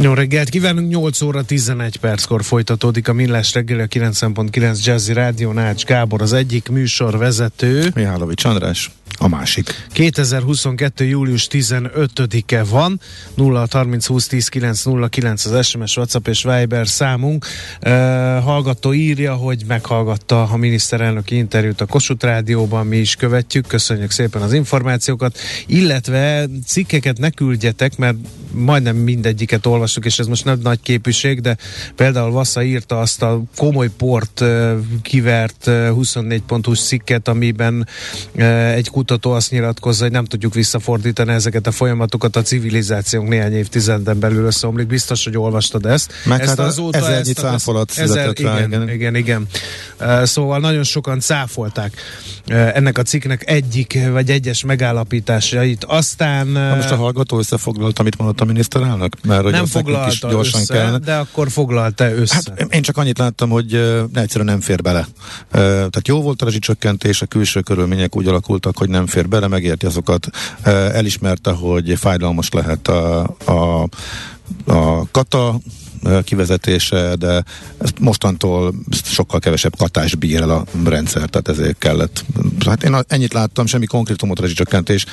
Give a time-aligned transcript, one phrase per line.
[0.00, 5.52] Jó reggelt kívánunk, 8 óra 11 perckor folytatódik a Millás reggeli a 9.9 Jazzy Rádió
[5.52, 7.90] Nács Gábor az egyik műsorvezető.
[7.94, 9.86] Mihálovics András a másik.
[9.92, 11.04] 2022.
[11.04, 13.00] július 15-e van,
[13.34, 17.46] 0 30 20 10 9 0 9 az SMS, WhatsApp és Viber számunk.
[17.82, 17.90] Uh,
[18.42, 24.42] hallgató írja, hogy meghallgatta a miniszterelnöki interjút a Kossuth Rádióban, mi is követjük, köszönjük szépen
[24.42, 28.16] az információkat, illetve cikkeket ne küldjetek, mert
[28.50, 31.56] majdnem mindegyiket olvasok, és ez most nem nagy képűség, de
[31.96, 34.44] például Vassa írta azt a komoly port
[35.02, 37.88] kivert uh, 24.20 cikket, amiben
[38.74, 44.18] egy kutató azt nyilatkozza, hogy nem tudjuk visszafordítani ezeket a folyamatokat, a civilizációnk néhány évtizeden
[44.18, 44.86] belül összeomlik.
[44.86, 46.12] Biztos, hogy olvastad ezt.
[46.24, 49.46] Meg ezt hát azóta ezer ezt cáfolat ezer, igen, igen, igen, igen.
[50.00, 51.92] Uh, szóval nagyon sokan cáfolták
[52.48, 55.84] uh, ennek a cikknek egyik vagy egyes megállapításait.
[55.84, 56.48] Aztán...
[56.48, 59.16] Uh, most a hallgató összefoglalta, amit mondott a miniszterelnök?
[59.24, 60.98] Mert hogy nem foglalta is gyorsan össze, kellene.
[60.98, 62.34] de akkor foglalta össze.
[62.34, 65.00] Hát én csak annyit láttam, hogy uh, egyszerűen nem fér bele.
[65.00, 65.08] Uh,
[65.50, 69.86] tehát jó volt a rezsicsökkentés, a külső körülmények úgy alakultak, hogy nem fér bele, megérti
[69.86, 70.26] azokat.
[70.66, 73.88] Uh, elismerte, hogy fájdalmas lehet a, a
[74.66, 75.60] a kata
[76.24, 77.44] kivezetése, de
[77.78, 82.24] ezt mostantól sokkal kevesebb katás bír el a rendszer, tehát ezért kellett.
[82.66, 85.06] Hát én ennyit láttam, semmi konkrétumot rezsicsökkentés,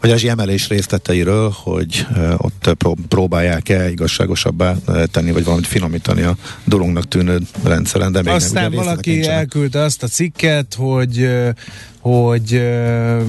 [0.00, 2.06] vagy rezsi emelés részleteiről, hogy
[2.36, 2.76] ott
[3.08, 4.76] próbálják-e igazságosabbá
[5.10, 10.02] tenni, vagy valamit finomítani a dolognak tűnő rendszeren, de még Aztán nem, valaki elküldte azt
[10.02, 11.28] a cikket, hogy
[12.08, 12.62] hogy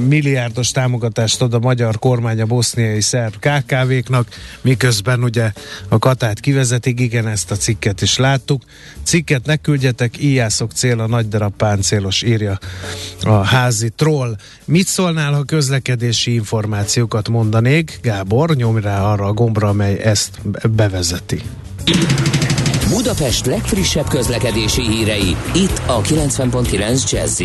[0.07, 4.28] milliárdos támogatást ad a magyar kormány a boszniai szerb KKV-knak,
[4.62, 5.51] miközben ugye
[5.88, 8.63] a Katát kivezetik, igen, ezt a cikket is láttuk.
[9.03, 12.59] Cikket ne küldjetek, íjászok cél a nagy darab páncélos, írja
[13.22, 14.35] a házi troll.
[14.66, 18.00] Mit szólnál, ha közlekedési információkat mondanék?
[18.01, 21.41] Gábor, nyomj rá arra a gombra, amely ezt bevezeti.
[22.90, 27.41] Budapest legfrissebb közlekedési hírei, itt a 90.9 jazz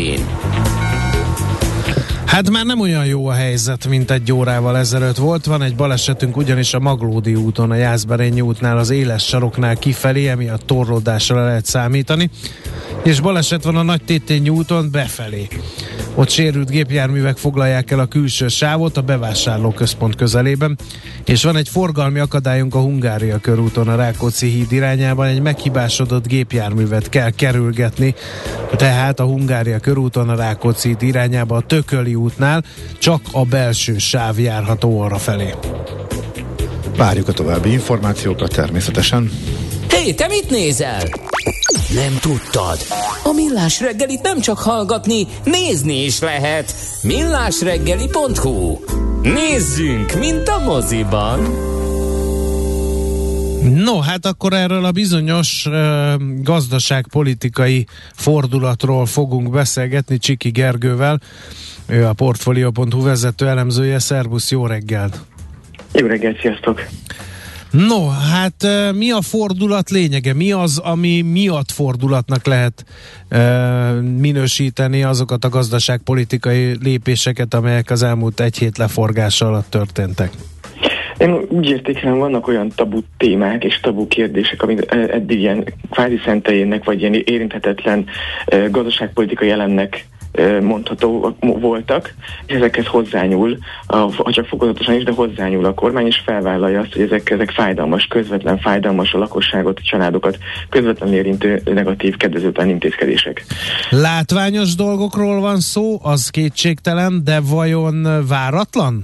[2.25, 5.45] Hát már nem olyan jó a helyzet, mint egy órával ezelőtt volt.
[5.45, 10.65] Van egy balesetünk ugyanis a Maglódi úton, a Jászberényi útnál, az éles saroknál kifelé, emiatt
[10.65, 12.29] torlódásra lehet számítani.
[13.03, 15.47] És baleset van a Nagy Tétényi úton befelé.
[16.17, 20.77] Ott sérült gépjárművek foglalják el a külső sávot a bevásárlóközpont közelében,
[21.25, 27.09] és van egy forgalmi akadályunk a Hungária körúton a Rákóczi híd irányában, egy meghibásodott gépjárművet
[27.09, 28.15] kell kerülgetni,
[28.75, 32.63] tehát a Hungária körúton a Rákóczi híd irányába a Tököli útnál
[32.99, 35.53] csak a belső sáv járható arra felé.
[36.97, 39.31] Várjuk a további információkat természetesen.
[39.89, 41.03] Hé, hey, te mit nézel?
[41.93, 42.77] Nem tudtad?
[43.23, 46.75] A Millás reggelit nem csak hallgatni, nézni is lehet.
[47.01, 48.77] millásreggeli.hu
[49.21, 51.39] Nézzünk, mint a moziban!
[53.73, 55.73] No, hát akkor erről a bizonyos uh,
[56.43, 61.19] gazdaságpolitikai fordulatról fogunk beszélgetni Csiki Gergővel.
[61.87, 63.99] Ő a Portfolio.hu vezető elemzője.
[63.99, 65.19] Szervusz, jó reggelt!
[65.93, 66.81] Jó reggelt, sziasztok!
[67.77, 70.33] No, hát mi a fordulat lényege?
[70.33, 72.85] Mi az, ami miatt fordulatnak lehet
[73.31, 80.31] uh, minősíteni azokat a gazdaságpolitikai lépéseket, amelyek az elmúlt egy hét leforgása alatt történtek?
[81.17, 86.83] Én úgy értékelem, vannak olyan tabu témák és tabu kérdések, amik eddig ilyen kvázi szentejének,
[86.83, 88.05] vagy ilyen érinthetetlen
[88.69, 90.05] gazdaságpolitikai elemnek
[90.61, 92.13] mondható voltak,
[92.45, 97.29] ezekhez hozzányúl, ha csak fokozatosan is, de hozzányúl a kormány, és felvállalja azt, hogy ezek,
[97.29, 100.37] ezek fájdalmas, közvetlen fájdalmas a lakosságot, a családokat,
[100.69, 103.45] közvetlenül érintő negatív, kedvezőtlen intézkedések.
[103.89, 109.03] Látványos dolgokról van szó, az kétségtelen, de vajon váratlan?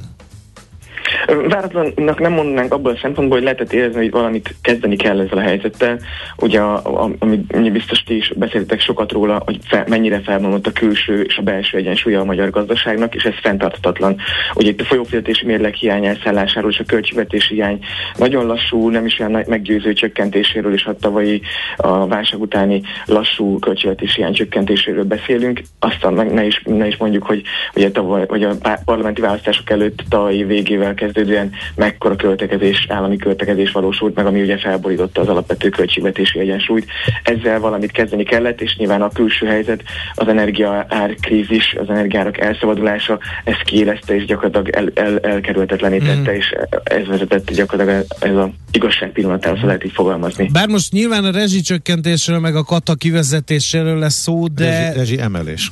[1.47, 5.41] Váratlannak nem mondanánk abból a szempontból, hogy lehetett érezni, hogy valamit kezdeni kell ezzel a
[5.41, 5.99] helyzettel.
[6.37, 10.71] Ugye, a, a, ami biztos ti is beszéltek sokat róla, hogy fel, mennyire felmondott a
[10.71, 14.17] külső és a belső egyensúlya a magyar gazdaságnak, és ez fenntarthatatlan.
[14.53, 17.79] Ugye itt a folyófizetési mérleg hiány elszállásáról és a költségvetési hiány
[18.17, 21.41] nagyon lassú, nem is olyan meggyőző csökkentéséről és a tavalyi
[21.77, 25.61] a válság utáni lassú költségvetési hiány csökkentéséről beszélünk.
[25.79, 27.41] Aztán ne is, ne is mondjuk, hogy
[27.75, 28.55] ugye tavaly, vagy a
[28.85, 35.21] parlamenti választások előtt tavalyi végével kezdődően mekkora költekezés, állami költekezés valósult meg, ami ugye felborította
[35.21, 36.85] az alapvető költségvetési egyensúlyt.
[37.23, 39.83] Ezzel valamit kezdeni kellett, és nyilván a külső helyzet,
[40.15, 40.87] az energia
[41.21, 46.35] krízis, az energiárak elszabadulása, ezt kiélezte és gyakorlatilag el, el, elkerülhetetlené tette, mm.
[46.35, 46.45] és
[46.83, 50.49] ez vezetett gyakorlatilag ez a igazság pillanatához, lehet így fogalmazni.
[50.53, 54.65] Bár most nyilván a rezsicsökkentésről, meg a kata kivezetéséről lesz szó, de...
[54.65, 55.69] Rezsi, rezsi emelés.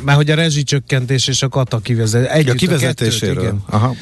[0.00, 2.30] Már hogy a rezsicsökkentés és a kata kivezetés.
[2.30, 3.36] Együtt a kivezetéséről.
[3.36, 3.94] A kettőt, Aha.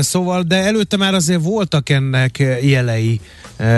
[0.00, 3.20] Szóval, de előtte már azért voltak ennek jelei,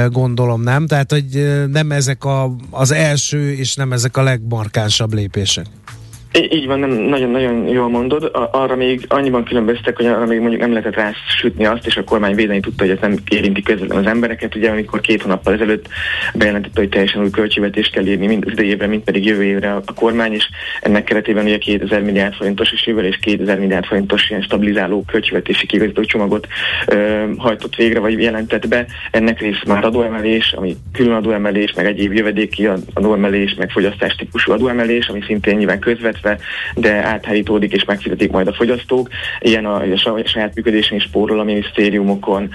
[0.09, 0.87] gondolom, nem?
[0.87, 5.67] Tehát, hogy nem ezek a, az első, és nem ezek a legmarkánsabb lépések.
[6.33, 8.31] Így van, nagyon-nagyon jól mondod.
[8.51, 12.35] Arra még annyiban különböztek, hogy arra még mondjuk nem lehetett rásütni azt, és a kormány
[12.35, 14.55] védeni tudta, hogy ez nem érinti közvetlenül az embereket.
[14.55, 15.89] Ugye amikor két hónappal ezelőtt
[16.35, 19.83] bejelentette, hogy teljesen új költségvetést kell írni mind az idejévre, mind pedig jövő évre a
[19.95, 20.49] kormány, és
[20.81, 25.67] ennek keretében ugye 2000 milliárd forintos is jövő, és 2000 milliárd forintos ilyen stabilizáló költségvetési
[25.67, 26.47] kigazító csomagot
[26.87, 28.87] ö, hajtott végre, vagy jelentett be.
[29.11, 35.09] Ennek rész már adóemelés, ami külön adóemelés, meg egyéb jövedéki adóemelés, meg fogyasztás típusú adóemelés,
[35.09, 36.39] ami szintén nyilván közvetve illetve
[36.75, 39.09] de áthárítódik és megfizetik majd a fogyasztók.
[39.41, 42.51] Ilyen a, a saját működésen is spórol a minisztériumokon,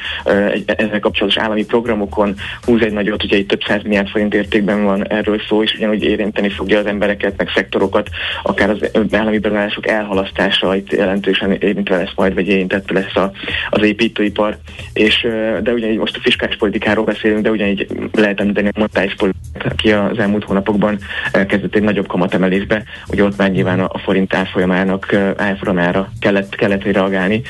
[0.65, 5.07] ezzel kapcsolatos állami programokon húz egy nagyot, ugye itt több száz milliárd forint értékben van
[5.07, 8.09] erről szó, és ugyanúgy érinteni fogja az embereket, meg szektorokat,
[8.44, 13.31] akár az állami beruházások elhalasztása itt jelentősen érintve lesz majd, vagy érintette lesz a,
[13.69, 14.57] az építőipar.
[14.94, 15.27] És,
[15.63, 19.91] de ugyanígy most a fiskális politikáról beszélünk, de ugyanígy lehet említeni a monetáris politikát, aki
[19.91, 20.97] az elmúlt hónapokban
[21.31, 27.42] kezdett egy nagyobb kamatemelésbe, ugye ott már nyilván a forint árfolyamának árfolyamára kellett, kellett reagálni,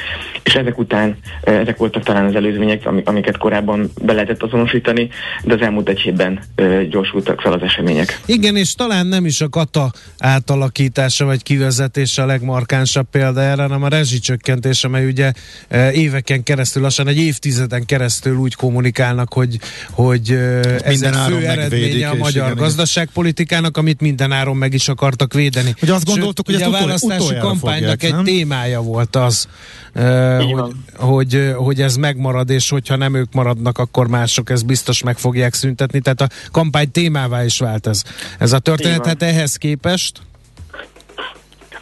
[0.44, 5.10] és ezek után ezek voltak talán az előzmények, amiket korábban be lehetett azonosítani,
[5.44, 6.40] de az elmúlt egy hétben
[6.90, 8.20] gyorsultak fel az események.
[8.26, 13.84] Igen, és talán nem is a kata átalakítása vagy kivezetése a legmarkánsabb példa erre, hanem
[13.84, 15.32] a rezsicsökkentés, amely ugye
[15.94, 19.58] éveken keresztül, lassan egy évtizeden keresztül úgy kommunikálnak, hogy,
[19.90, 20.32] hogy
[20.84, 25.76] ez a fő eredménye a magyar igen, gazdaságpolitikának, amit minden áron meg is akartak védeni.
[25.82, 28.24] Ugye azt gondoltuk, Sőt, hogy ez a választási kampánynak fogják, egy nem?
[28.24, 29.48] témája volt az,
[30.38, 35.18] hogy, hogy, hogy ez megmarad, és hogyha nem ők maradnak, akkor mások ezt biztos meg
[35.18, 36.00] fogják szüntetni.
[36.00, 38.04] Tehát a kampány témává is vált ez.
[38.40, 40.22] Ez a történet, hát ehhez képest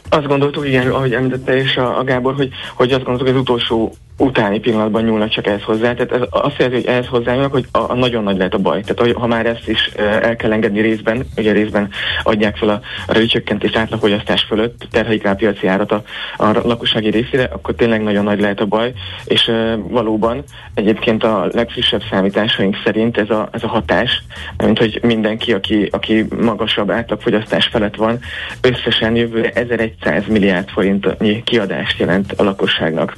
[0.09, 3.41] azt gondoltuk, igen, ahogy említette is a, a Gábor, hogy, hogy azt gondoltuk, hogy az
[3.41, 5.93] utolsó utáni pillanatban nyúlnak csak ehhez hozzá.
[5.93, 8.81] Tehát ez azt jelenti, hogy ehhez hozzányúlnak, hogy a, a nagyon nagy lehet a baj.
[8.81, 11.89] Tehát ha már ezt is el kell engedni részben, ugye részben
[12.23, 16.03] adják fel a, a rezsicsökkentés átlagfogyasztás fölött, terhelik rá a piaci árat a,
[16.37, 18.93] a lakossági részére, akkor tényleg nagyon nagy lehet a baj,
[19.25, 20.43] és e, valóban
[20.73, 24.23] egyébként a legfrissebb számításaink szerint ez a, ez a hatás,
[24.57, 28.19] mint hogy mindenki, aki, aki magasabb átlagfogyasztás felett van,
[28.61, 33.15] összesen jövőre 1100 milliárd forintnyi kiadást jelent a lakosságnak.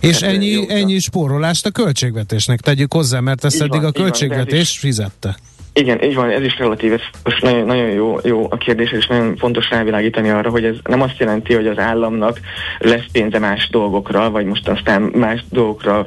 [0.00, 4.80] És hát, ennyi, ennyi spórolást a költségvetésnek tegyük hozzá, mert ezt eddig van, a költségvetés
[4.80, 5.36] van, fizette.
[5.74, 9.06] Igen, így van, ez is relatív, ez most nagyon, nagyon jó, jó a kérdés, és
[9.06, 12.40] nagyon fontos rávilágítani arra, hogy ez nem azt jelenti, hogy az államnak
[12.78, 16.06] lesz pénze más dolgokra, vagy most aztán más dolgokra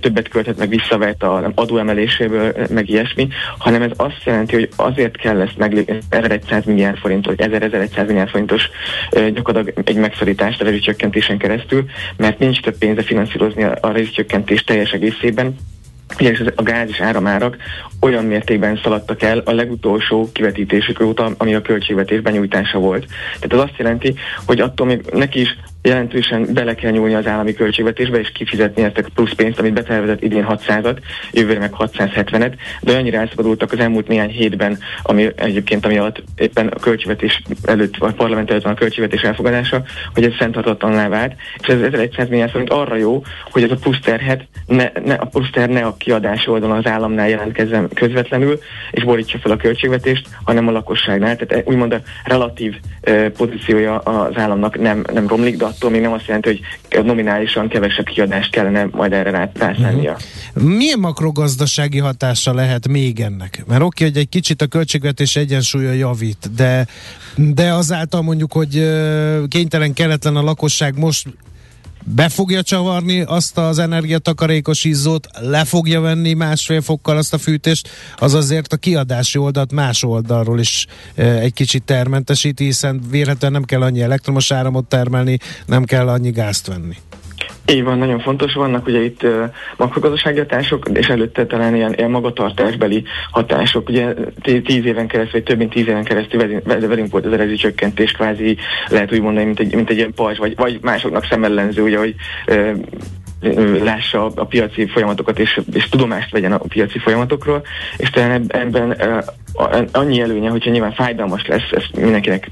[0.00, 3.28] többet költhet meg visszavett a adóemeléséből, meg ilyesmi,
[3.58, 8.30] hanem ez azt jelenti, hogy azért kell ezt meg 1100 milliárd forint, vagy 1100 milliárd
[8.30, 8.70] forintos
[9.10, 11.84] gyakorlatilag egy megszorítást a rezsicsökkentésen keresztül,
[12.16, 15.54] mert nincs több pénze finanszírozni a, rezsicsökkentést teljes egészében,
[16.20, 17.56] ugyanis a gáz és áramárak
[18.00, 23.06] olyan mértékben szaladtak el a legutolsó kivetítésük óta, ami a költségvetés benyújtása volt.
[23.40, 24.14] Tehát az azt jelenti,
[24.46, 28.98] hogy attól még neki is jelentősen bele kell nyúlni az állami költségvetésbe, és kifizetni ezt
[28.98, 30.96] a plusz pénzt, amit betervezett idén 600-at,
[31.32, 36.66] jövőre meg 670-et, de annyira elszabadultak az elmúlt néhány hétben, ami egyébként ami alatt éppen
[36.66, 39.82] a költségvetés előtt, vagy parlament előtt van a költségvetés elfogadása,
[40.14, 44.00] hogy ez fenntartatlanná vált, és ez 1100 milliárd forint arra jó, hogy ez a plusz
[44.00, 48.58] terhet, ne, ne, a plusz ter ne a kiadás oldalon az államnál jelentkezzen közvetlenül,
[48.90, 51.36] és borítsa fel a költségvetést, hanem a lakosságnál.
[51.36, 52.74] Tehát úgymond a relatív
[53.08, 56.60] uh, pozíciója az államnak nem, nem romlik, de attól még nem azt jelenti,
[56.90, 60.16] hogy nominálisan kevesebb kiadást kellene majd erre rászállnia.
[60.54, 60.76] Uh-huh.
[60.76, 63.64] Milyen makrogazdasági hatása lehet még ennek?
[63.66, 66.86] Mert oké, hogy egy kicsit a költségvetés egyensúlya javít, de,
[67.36, 68.90] de azáltal mondjuk, hogy
[69.48, 71.26] kénytelen, kelletlen a lakosság most
[72.04, 77.88] be fogja csavarni azt az energiatakarékos izzót, le fogja venni másfél fokkal azt a fűtést,
[78.16, 83.64] az azért a kiadási oldalt más oldalról is e, egy kicsit termentesíti, hiszen vérhetően nem
[83.64, 86.96] kell annyi elektromos áramot termelni, nem kell annyi gázt venni.
[87.72, 88.54] Így van, nagyon fontos.
[88.54, 89.26] Vannak ugye itt
[89.76, 93.88] makrogazdasági hatások, és előtte talán ilyen, ilyen magatartásbeli hatások.
[93.88, 98.12] Ugye tíz éven keresztül, vagy több mint tíz éven keresztül velünk volt az erezi csökkentés,
[98.12, 98.56] kvázi
[98.88, 102.14] lehet úgy mondani, mint egy, mint egy ilyen pajzs, vagy, vagy másoknak szemellenző, ugye, hogy
[102.46, 107.62] uh, lássa a piaci folyamatokat, és, és tudomást vegyen a piaci folyamatokról,
[107.96, 108.96] és talán ebben
[109.92, 112.48] annyi előnye, hogyha nyilván fájdalmas lesz, ez mindenkinek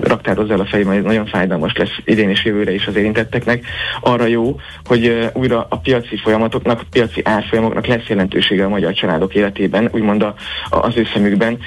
[0.00, 3.66] raktározza el a fejében, ez nagyon fájdalmas lesz idén és jövőre is az érintetteknek.
[4.00, 9.34] Arra jó, hogy újra a piaci folyamatoknak, a piaci árfolyamoknak lesz jelentősége a magyar családok
[9.34, 10.34] életében, úgymond a,
[10.70, 11.58] az ő szemükben.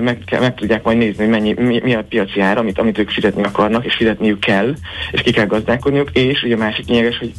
[0.00, 3.10] Meg, meg tudják majd nézni, hogy mennyi, mi, mi a piaci ár, amit, amit ők
[3.10, 4.74] fizetni akarnak, és fizetniük kell,
[5.10, 7.32] és ki kell gazdálkodniuk, és ugye a másik lényeges, hogy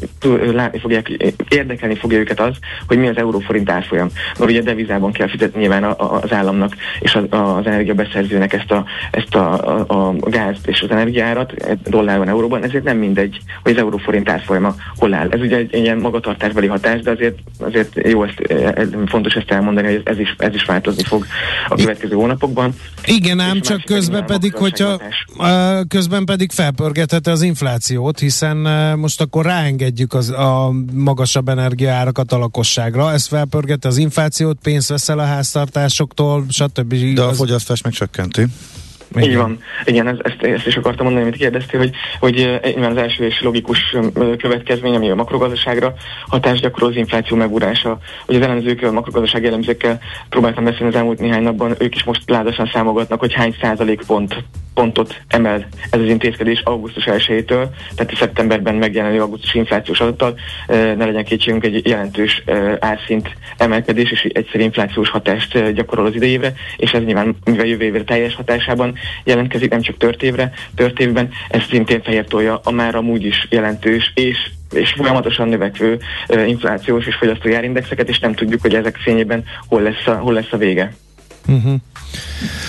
[0.54, 1.10] látni fogják,
[1.50, 2.56] érdekelni fogja őket az,
[2.88, 4.10] hogy mi az euróforint árfolyam.
[4.38, 9.36] Mert ugye devizában kell fizetni nyilván az államnak és az, az energiabeszerzőnek ezt a, ezt
[9.36, 9.54] a,
[9.88, 11.54] a, a gázt és az energiárat
[11.90, 15.30] dollárban, euróban, ezért nem mindegy, hogy az euróforint árfolyama hol áll.
[15.30, 18.40] Ez ugye egy, egy ilyen magatartásbeli hatás, de azért, azért jó, ezt,
[18.76, 21.26] ez, fontos ezt elmondani, hogy ez is, ez is változni fog
[21.68, 22.74] a következő hónapokban.
[23.06, 25.02] Igen, ám csak közben pedig, hogyha
[25.88, 28.58] közben pedig felpörgethette az inflációt, hiszen
[28.98, 35.20] most akkor ráengedjük az, a magasabb energiaárakat a lakosságra, ez felpörgette az inflációt, pénzt veszel
[35.20, 37.14] a háztartásoktól, stb.
[37.14, 38.46] De a fogyasztás megcsökkenti.
[39.16, 39.30] Igen.
[39.30, 39.60] Így van.
[39.86, 43.42] Igen, ez, ezt, ezt is akartam mondani, amit kérdeztél, hogy, hogy nyilván az első és
[43.42, 43.96] logikus
[44.38, 45.94] következmény, ami a makrogazdaságra
[46.28, 47.98] hatást gyakorol az infláció megúrása.
[48.26, 52.30] Hogy az elemzők, a makrogazdasági elemzőkkel próbáltam beszélni az elmúlt néhány napban, ők is most
[52.30, 54.44] lázasan számogatnak, hogy hány százalékpont
[54.74, 60.36] pontot emel ez az intézkedés augusztus 1-től, tehát szeptemberben megjelenő augusztus inflációs adattal,
[60.68, 62.44] ne legyen kétségünk egy jelentős
[62.80, 68.04] árszint emelkedés és egyszer inflációs hatást gyakorol az idejévre, és ez nyilván mivel jövő évre
[68.04, 72.96] teljes hatásában jelentkezik, nem csak tört évre, tört évben, ez szintén fehér tolja a már
[72.96, 74.38] amúgy is jelentős és
[74.74, 79.82] és folyamatosan növekvő uh, inflációs és fogyasztói árindexeket, és nem tudjuk, hogy ezek fényében hol
[79.82, 80.94] lesz a, hol lesz a vége.
[81.48, 81.74] Uh-huh.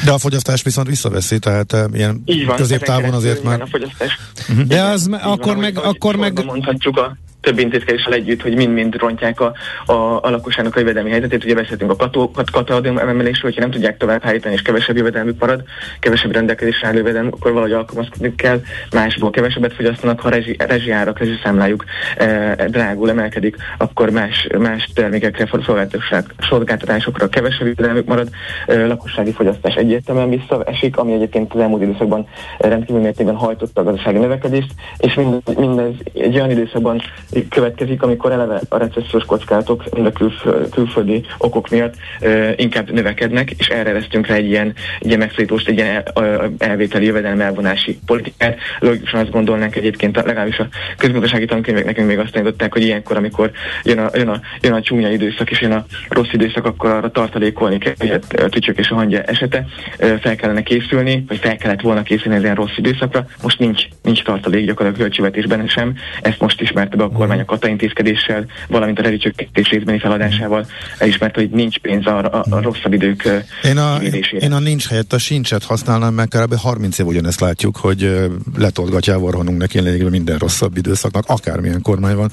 [0.05, 2.25] De a fogyasztás viszont visszaveszi, tehát uh, ilyen
[2.57, 3.61] középtávon azért már...
[3.61, 4.19] A fogyasztás.
[4.49, 4.67] Uh-huh.
[4.67, 5.79] De az me- akkor van, meg...
[5.79, 6.45] Akkor meg...
[6.45, 9.53] Mondhatjuk a több intézkedéssel együtt, hogy mind-mind rontják a,
[9.87, 11.45] a, a lakosságnak a jövedelmi helyzetét.
[11.45, 15.63] Ugye beszéltünk a katadéum emelésről, hogyha nem tudják tovább hájítani, és kevesebb jövedelmük marad,
[16.01, 18.61] kevesebb rendelkezésre álló jövedelem, akkor valahogy alkalmazkodni kell,
[18.93, 21.85] másból kevesebbet fogyasztanak, ha rezsi, rezsiárak, rezsiszámlájuk
[22.17, 25.49] e, drágul emelkedik, akkor más, más termékekre,
[26.49, 28.29] szolgáltatásokra kevesebb jövedelmük marad,
[28.67, 32.27] e, lakossági fogyasztás egyértelműen visszaesik, ami egyébként az elmúlt időszakban
[32.59, 37.03] rendkívül mértékben hajtotta a gazdasági növekedést, és mindez, mindez egy olyan időszakban
[37.49, 41.95] következik, amikor eleve a recessziós kockázatok a külf- külföldi okok miatt
[42.57, 46.03] inkább növekednek, és erre lesztünk rá egy ilyen, egy ilyen megszólítóst, egy ilyen
[46.59, 48.59] elvételi jövedelmi elvonási politikát.
[48.79, 53.51] Logikusan azt gondolnánk egyébként, legalábbis a közgazdasági tankönyvek nekünk még azt tanították, hogy ilyenkor, amikor
[53.83, 57.11] jön a, jön a, jön a csúnya időszak és jön a rossz időszak, akkor arra
[57.11, 59.67] tartalékolni kell, hogy a tücsök és a hangya esete
[60.21, 63.27] fel kellene készülni, vagy fel kellett volna készülni ilyen rossz időszakra.
[63.43, 65.95] Most nincs, nincs tartalék gyakorlatilag a költségvetésben sem.
[66.23, 70.67] Ezt most ismerte be a kormány a kata intézkedéssel, valamint a rezsicsökkentés részbeni feladásával
[70.99, 73.29] elismerte, hogy nincs pénz a, a, a rosszabb idők
[73.65, 73.97] én a,
[74.39, 76.55] én a nincs helyett a sincset használnám, meg kb.
[76.55, 82.31] 30 év ugyanezt látjuk, hogy letolgatja vorhanunk neki lényegében minden rosszabb időszaknak, akármilyen kormány van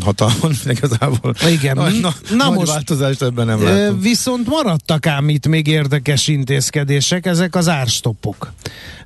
[0.00, 1.34] hatalmon, igazából.
[1.50, 4.02] Igen, na, na, na nagy most változást ebben nem látunk.
[4.02, 8.52] Viszont maradtak ám itt még érdekes intézkedések, ezek az árstoppok.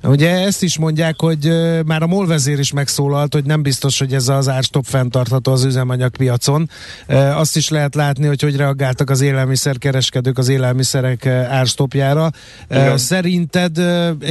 [0.03, 1.51] Ugye ezt is mondják, hogy
[1.85, 6.69] már a molvezér is megszólalt, hogy nem biztos, hogy ez az árstop fenntartható az üzemanyagpiacon.
[7.33, 12.31] Azt is lehet látni, hogy hogy reagáltak az élelmiszerkereskedők az élelmiszerek árstopjára.
[12.69, 12.97] Igen.
[12.97, 13.77] Szerinted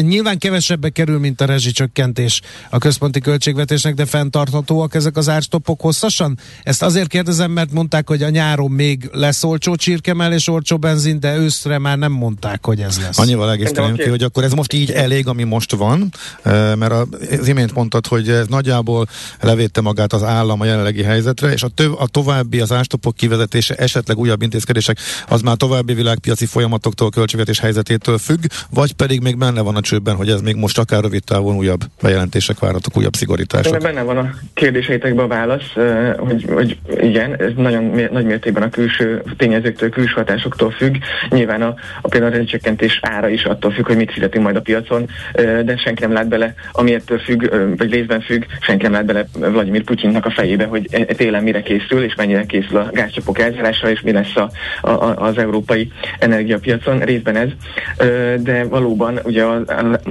[0.01, 2.41] nyilván kevesebbe kerül, mint a rezsicsökkentés
[2.71, 6.39] a központi költségvetésnek, de fenntarthatóak ezek az árstopok hosszasan?
[6.63, 11.21] Ezt azért kérdezem, mert mondták, hogy a nyáron még lesz olcsó csirkemel és olcsó benzin,
[11.21, 13.19] de őszre már nem mondták, hogy ez lesz.
[13.19, 16.13] Annyival egészíteném ki, hogy akkor ez most így elég, ami most van,
[16.79, 16.93] mert
[17.41, 19.07] az imént mondtad, hogy ez nagyjából
[19.41, 23.75] levédte magát az állam a jelenlegi helyzetre, és a, töv, a további az ástopok kivezetése,
[23.75, 29.61] esetleg újabb intézkedések, az már további világpiaci folyamatoktól, költségvetés helyzetétől függ, vagy pedig még benne
[29.61, 33.73] van a csőben, hogy ez még most akár rövid távon újabb bejelentések várhatók, újabb szigorítások.
[33.73, 35.73] Hát, benne van a kérdéseitekben a válasz,
[36.19, 40.97] hogy, hogy igen, ez nagyon nagy mértékben a külső tényezőktől, külső hatásoktól függ.
[41.29, 44.61] Nyilván a, a például a csökkentés ára is attól függ, hogy mit fizetünk majd a
[44.61, 49.05] piacon, de senki nem lát bele, ami ettől függ, vagy részben függ, senki nem lát
[49.05, 53.39] bele Vladimir Putyinnak a fejébe, hogy e, télen mire készül, és mennyire készül a gázcsapok
[53.39, 54.51] elzárása, és mi lesz a,
[54.89, 56.99] a, az európai energiapiacon.
[56.99, 57.49] Részben ez,
[58.43, 59.63] de valóban ugye az,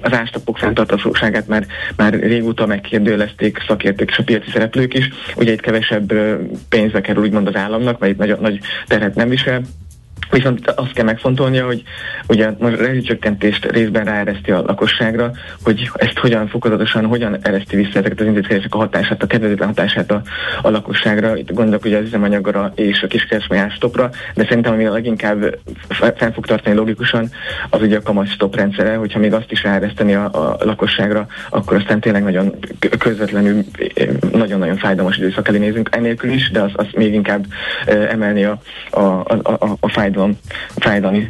[0.01, 1.65] az ástapok fenntarthatóságát már,
[1.95, 5.09] már régóta megkérdőlezték szakértők és a piaci szereplők is.
[5.35, 6.13] Ugye itt kevesebb
[6.69, 9.61] pénzbe kerül úgymond az államnak, mert itt nagy, nagy terhet nem visel,
[10.31, 11.83] Viszont azt kell megfontolnia, hogy
[12.27, 15.31] ugye a rezsicsökkentést részben ráereszti a lakosságra,
[15.63, 20.11] hogy ezt hogyan fokozatosan, hogyan ereszti vissza ezeket az intézkedések a hatását, a kedvezőtlen hatását
[20.11, 20.21] a,
[20.61, 21.37] a lakosságra.
[21.37, 26.31] Itt gondolok ugye az üzemanyagra és a kiskereskedelmi ástopra, de szerintem ami a leginkább fenn
[26.31, 27.29] fog tartani logikusan,
[27.69, 31.99] az ugye a kamatstop rendszere, hogyha még azt is ráereszteni a, a lakosságra, akkor aztán
[31.99, 32.55] tényleg nagyon
[32.97, 33.63] közvetlenül
[34.31, 37.45] nagyon-nagyon fájdalmas időszak elé nézünk ennélkül is, de az, az még inkább
[37.85, 40.37] emelni a, a, a, a, a fájdalom
[40.75, 41.27] fájdalmi,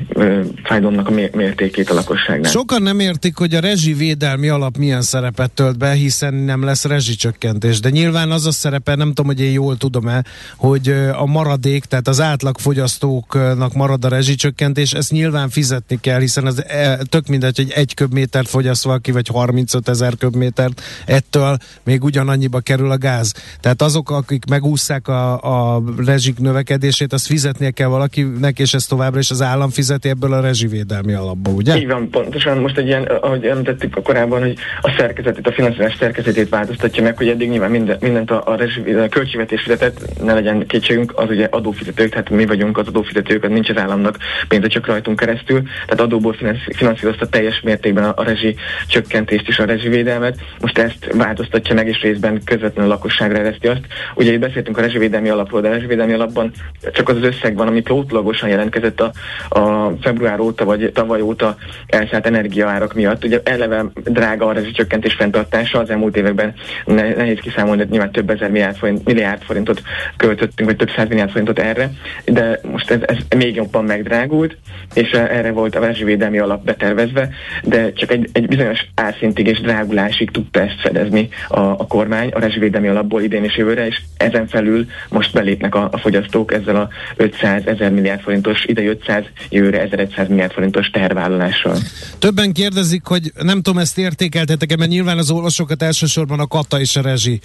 [0.64, 2.52] fájdalomnak a mértékét a lakosságnál.
[2.52, 7.80] Sokan nem értik, hogy a rezsivédelmi alap milyen szerepet tölt be, hiszen nem lesz rezsicsökkentés.
[7.80, 10.24] De nyilván az a szerepe, nem tudom, hogy én jól tudom-e,
[10.58, 16.64] hogy a maradék, tehát az átlagfogyasztóknak marad a rezsicsökkentés, ezt nyilván fizetni kell, hiszen az
[16.68, 22.60] e, tök mindegy, hogy egy köbmétert fogyaszt valaki, vagy 35 ezer köbmétert, ettől még ugyanannyiba
[22.60, 23.34] kerül a gáz.
[23.60, 29.20] Tehát azok, akik megúszszák a, a rezsik növekedését, azt fizetnie kell valakinek, és ez továbbra
[29.20, 31.78] is az állam fizeti ebből a rezsivédelmi alapból, ugye?
[31.78, 32.58] Így van, pontosan.
[32.58, 37.28] Most egy ilyen, ahogy említettük korábban, hogy a szerkezetét, a finanszírozás szerkezetét változtatja meg, hogy
[37.28, 41.48] eddig nyilván minden, mindent a, a, rezsi, a költségvetés fizetett, ne legyen kétségünk, az ugye
[41.52, 44.18] adófizetők, tehát mi vagyunk az adófizetők, az nincs az államnak
[44.48, 46.36] pénze csak rajtunk keresztül, tehát adóból
[46.76, 48.56] finanszírozta teljes mértékben a, a rezsi
[48.88, 50.40] csökkentést és a rezsivédelmet.
[50.60, 53.82] Most ezt változtatja meg, és részben közvetlenül a lakosságra ereszti azt.
[54.16, 56.52] Ugye itt beszéltünk a rezsivédelmi alapról, de a rezsivédelmi alapban
[56.94, 59.12] csak az az összeg van, ami pótlagosan jelentkezett a,
[59.60, 61.58] a február óta vagy tavaly óta
[61.88, 63.24] elszállt energiaárak miatt.
[63.24, 66.54] Ugye eleve drága a rezsicsökkentés fenntartása, az elmúlt években
[66.86, 69.82] nehéz kiszámolni, hogy nyilván több ezer milliárd, forint, milliárd forintot
[70.18, 71.92] költöttünk, vagy több száz milliárd forintot erre,
[72.26, 74.58] de most ez, ez még jobban megdrágult,
[74.94, 77.30] és erre volt a rezsivédelmi alap betervezve,
[77.64, 82.40] de csak egy, egy bizonyos árszintig és drágulásig tudta ezt fedezni a, a kormány a
[82.40, 86.90] rezsivédelmi alapból idén és jövőre, és ezen felül most belépnek a, a fogyasztók ezzel a
[87.16, 91.78] 500 ezer milliárd forint forintos, ide 500, jövőre 1100 milliárd forintos tehervállalással.
[92.20, 96.96] Többen kérdezik, hogy nem tudom, ezt értékeltetek mert nyilván az olvasókat elsősorban a kata és
[96.96, 97.40] a rezsi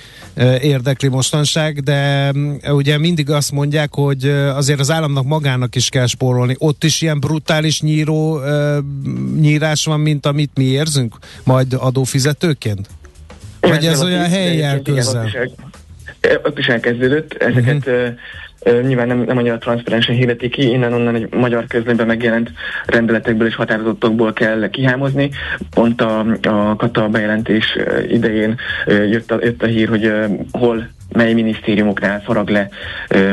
[0.61, 2.33] érdekli mostanság, de
[2.69, 6.55] ugye mindig azt mondják, hogy azért az államnak magának is kell spórolni.
[6.59, 8.41] Ott is ilyen brutális nyíró
[9.41, 12.89] nyírás van, mint amit mi érzünk, majd adófizetőként?
[13.61, 15.23] Vagy ez olyan helyjel közel?
[15.23, 15.35] Ott is,
[16.21, 18.15] el, ott is elkezdődött, ezeket uh-huh
[18.65, 22.51] nyilván nem, nem annyira transzparensen hirdeti ki, innen-onnan egy magyar közlönyben megjelent
[22.87, 25.31] rendeletekből és határozatokból kell kihámozni.
[25.71, 30.13] Pont a, a kata bejelentés idején jött a, jött a hír, hogy
[30.53, 32.69] hol mely minisztériumoknál farag le,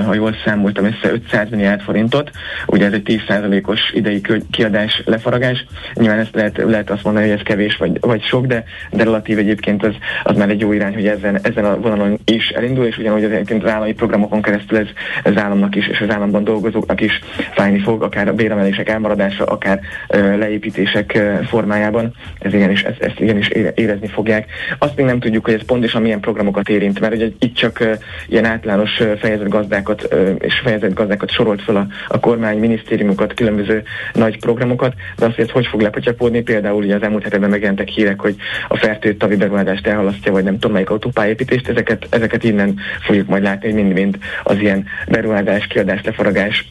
[0.06, 2.32] ha jól számoltam össze, 500 milliárd forintot.
[2.66, 5.66] Ugye ez egy 10%-os idei kiadás lefaragás.
[5.94, 9.38] Nyilván ezt lehet, lehet azt mondani, hogy ez kevés vagy, vagy sok, de, de relatív
[9.38, 12.98] egyébként az, az már egy jó irány, hogy ezen, ezen a vonalon is elindul, és
[12.98, 14.88] ugyanúgy az egyébként az állami programokon keresztül ez,
[15.24, 17.20] ez államnak is, és az államban dolgozóknak is
[17.54, 22.14] fájni fog, akár a béremelések elmaradása, akár leépítések formájában.
[22.40, 24.52] Ez igenis, ezt, ezt igenis érezni fogják.
[24.78, 27.98] Azt még nem tudjuk, hogy ez pontosan milyen programokat érint, mert ugye itt csak csak
[28.28, 35.26] ilyen általános fejezetgazdákat és fejezetgazdákat sorolt fel a, a kormány, minisztériumokat, különböző nagy programokat, de
[35.26, 38.36] azt, hogy ez hogy fog lepacsapódni, például ugye az elmúlt hetekben megjelentek hírek, hogy
[38.68, 43.44] a fertőt tavi beruházást elhalasztja, vagy nem tudom melyik autópályépítést, ezeket, ezeket innen fogjuk majd
[43.44, 46.68] látni, hogy mind-mind az ilyen beruházás, kiadás, lefaragás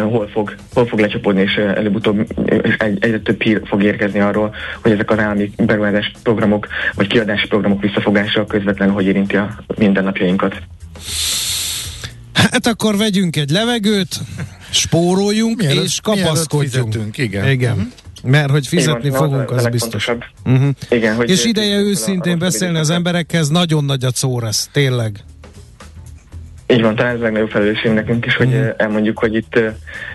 [0.00, 2.26] hol fog, hol fog lecsapódni, és uh, előbb-utóbb
[2.78, 7.46] egy, egyre több hír fog érkezni arról, hogy ezek az állami beruházás programok, vagy kiadási
[7.46, 10.62] programok visszafogása közvetlenül hogy érinti a mindennapjainkat.
[12.32, 14.20] Hát akkor vegyünk egy levegőt,
[14.70, 17.18] spóroljunk mielőtt, és kapaszkodjunk.
[17.18, 17.50] Igen.
[17.50, 17.72] igen.
[17.72, 17.90] Uh-huh.
[18.24, 20.08] Mert hogy fizetni Igen, fogunk, az biztos.
[20.44, 20.68] Uh-huh.
[20.90, 25.24] Igen, hogy és ideje őszintén beszélni az emberekhez, nagyon nagy a szó lesz, tényleg.
[26.72, 28.66] Így van, talán ez a legnagyobb felelősség nekünk is, hogy mm.
[28.76, 29.60] elmondjuk, hogy itt,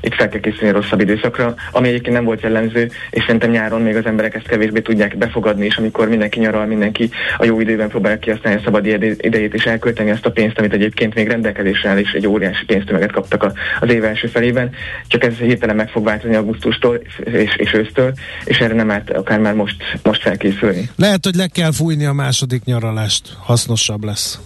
[0.01, 3.95] itt fel kell készülni rosszabb időszakra, ami egyébként nem volt jellemző, és szerintem nyáron még
[3.95, 8.19] az emberek ezt kevésbé tudják befogadni, és amikor mindenki nyaral, mindenki a jó időben próbálja
[8.19, 8.85] kihasználni a szabad
[9.17, 13.11] idejét és elkölteni azt a pénzt, amit egyébként még rendelkezésre áll, és egy óriási pénztömeget
[13.11, 14.69] kaptak a, az év első felében.
[15.07, 18.13] Csak ez hirtelen meg fog változni augusztustól és, és ősztől,
[18.45, 20.89] és erre nem állt akár már most, most felkészülni.
[20.95, 24.39] Lehet, hogy le kell fújni a második nyaralást, hasznosabb lesz.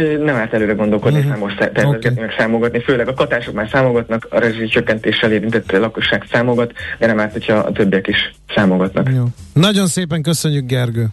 [0.00, 1.32] Nem állt előre gondolkodni, uh-huh.
[1.32, 2.24] számos tervezgetni, okay.
[2.24, 2.80] meg számogatni.
[2.80, 7.54] Főleg a katások már számogatnak, a rezsi csökkentéssel érintett lakosság számogat, de nem állt, hogyha
[7.54, 9.08] a többiek is számogatnak.
[9.14, 9.24] Jó.
[9.52, 11.06] Nagyon szépen köszönjük, Gergő!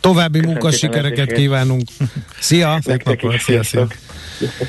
[0.00, 1.88] További munkasikereket kívánunk.
[2.40, 2.78] Szia!
[2.82, 3.38] Szép napot!
[3.38, 3.94] Sziasztok!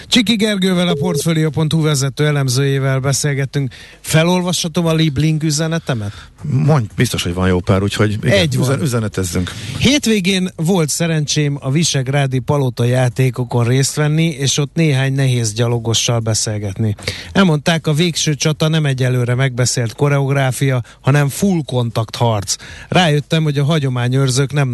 [0.07, 3.73] Csiki Gergővel, a Portfolio.hu vezető elemzőjével beszélgettünk.
[3.99, 6.11] Felolvashatom a Liblink üzenetemet?
[6.41, 9.51] Mondj, biztos, hogy van jó pár, úgyhogy igen, Egy üzen, üzenetezzünk.
[9.77, 16.95] Hétvégén volt szerencsém a Visegrádi Palota játékokon részt venni, és ott néhány nehéz gyalogossal beszélgetni.
[17.31, 22.55] Elmondták, a végső csata nem egyelőre megbeszélt koreográfia, hanem full kontakt harc.
[22.87, 24.67] Rájöttem, hogy a hagyományőrzők nem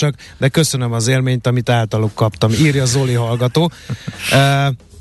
[0.00, 2.52] normálisak, de köszönöm az élményt, amit általuk kaptam.
[2.52, 3.70] Írja Zoli hallgató.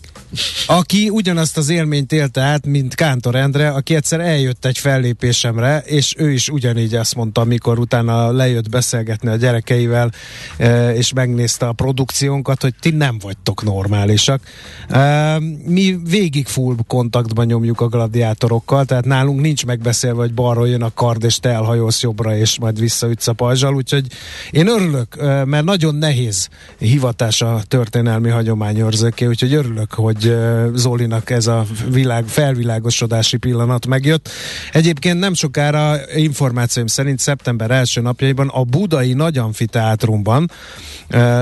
[0.67, 6.13] Aki ugyanazt az élményt élte át, mint Kántor Endre, aki egyszer eljött egy fellépésemre, és
[6.17, 10.11] ő is ugyanígy ezt mondta, amikor utána lejött beszélgetni a gyerekeivel,
[10.57, 14.41] e, és megnézte a produkciónkat, hogy ti nem vagytok normálisak.
[14.89, 20.81] E, mi végig full kontaktban nyomjuk a gladiátorokkal, tehát nálunk nincs megbeszélve, hogy balról jön
[20.81, 24.05] a kard, és te elhajolsz jobbra, és majd visszaütsz a pajzsal, úgyhogy
[24.51, 30.35] én örülök, e, mert nagyon nehéz hivatás a történelmi hagyományőrzőké, úgyhogy örülök, hogy hogy
[30.75, 34.29] Zolinak ez a világ, felvilágosodási pillanat megjött.
[34.71, 40.51] Egyébként nem sokára információim szerint szeptember első napjaiban a Budai Nagy Amfiteátrumban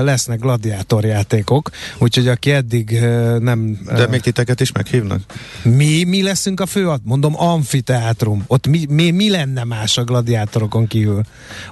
[0.02, 2.98] lesznek gladiátorjátékok, úgyhogy aki eddig
[3.38, 3.78] nem...
[3.94, 5.20] De még titeket is meghívnak?
[5.62, 8.44] Mi, mi leszünk a fő, mondom amfiteátrum.
[8.46, 11.20] Ott mi, mi, mi lenne más a gladiátorokon kívül?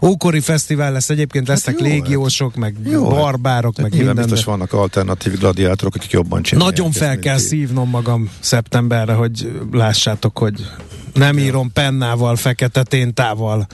[0.02, 4.14] Ókori fesztivál lesz, egyébként lesznek hát jó, légiósok, meg jó, barbárok, meg minden.
[4.14, 6.76] biztos vannak alternatív gladiátorok, akik jobban csinálják.
[6.76, 10.66] Nagyon fel kell szívnom magam szeptemberre, hogy lássátok, hogy
[11.14, 13.66] nem írom pennával, fekete téntával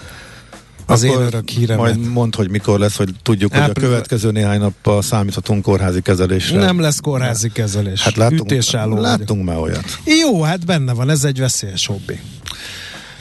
[0.87, 1.77] az én örök hírem.
[1.77, 3.75] Majd mondd, hogy mikor lesz, hogy tudjuk, Április.
[3.75, 6.59] hogy a következő néhány nappal számíthatunk kórházi kezelésre.
[6.59, 8.03] Nem lesz kórházi kezelés.
[8.03, 9.85] Hát látunk, Ütésálló láttunk már olyat.
[10.21, 12.21] Jó, hát benne van, ez egy veszélyes hobbi.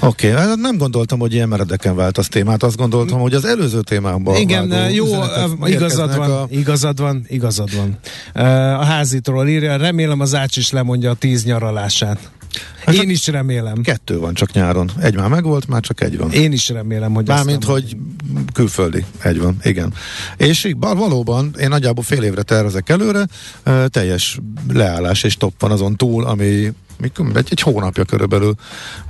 [0.04, 3.46] Oké, okay, hát nem gondoltam, hogy ilyen meredeken vált az témát, azt gondoltam, hogy az
[3.46, 5.06] előző témában Igen, jó,
[5.66, 6.48] igazad van, a...
[6.50, 7.98] igazad van, igazad van.
[8.80, 12.32] A házitról írja, remélem az Ács is lemondja a tíz nyaralását.
[12.86, 13.82] Hát Én is remélem.
[13.82, 14.92] Kettő van csak nyáron.
[15.00, 16.32] Egy már megvolt, már csak egy van.
[16.32, 17.98] Én is remélem, hogy Mármint, hogy
[18.54, 19.06] külföldi.
[19.22, 19.94] Egy van, igen.
[20.38, 23.28] És így, valóban, én nagyjából fél évre tervezek előre,
[23.88, 24.40] teljes
[24.74, 28.56] leállás és top van azon túl, ami mikor, egy, egy hónapja körülbelül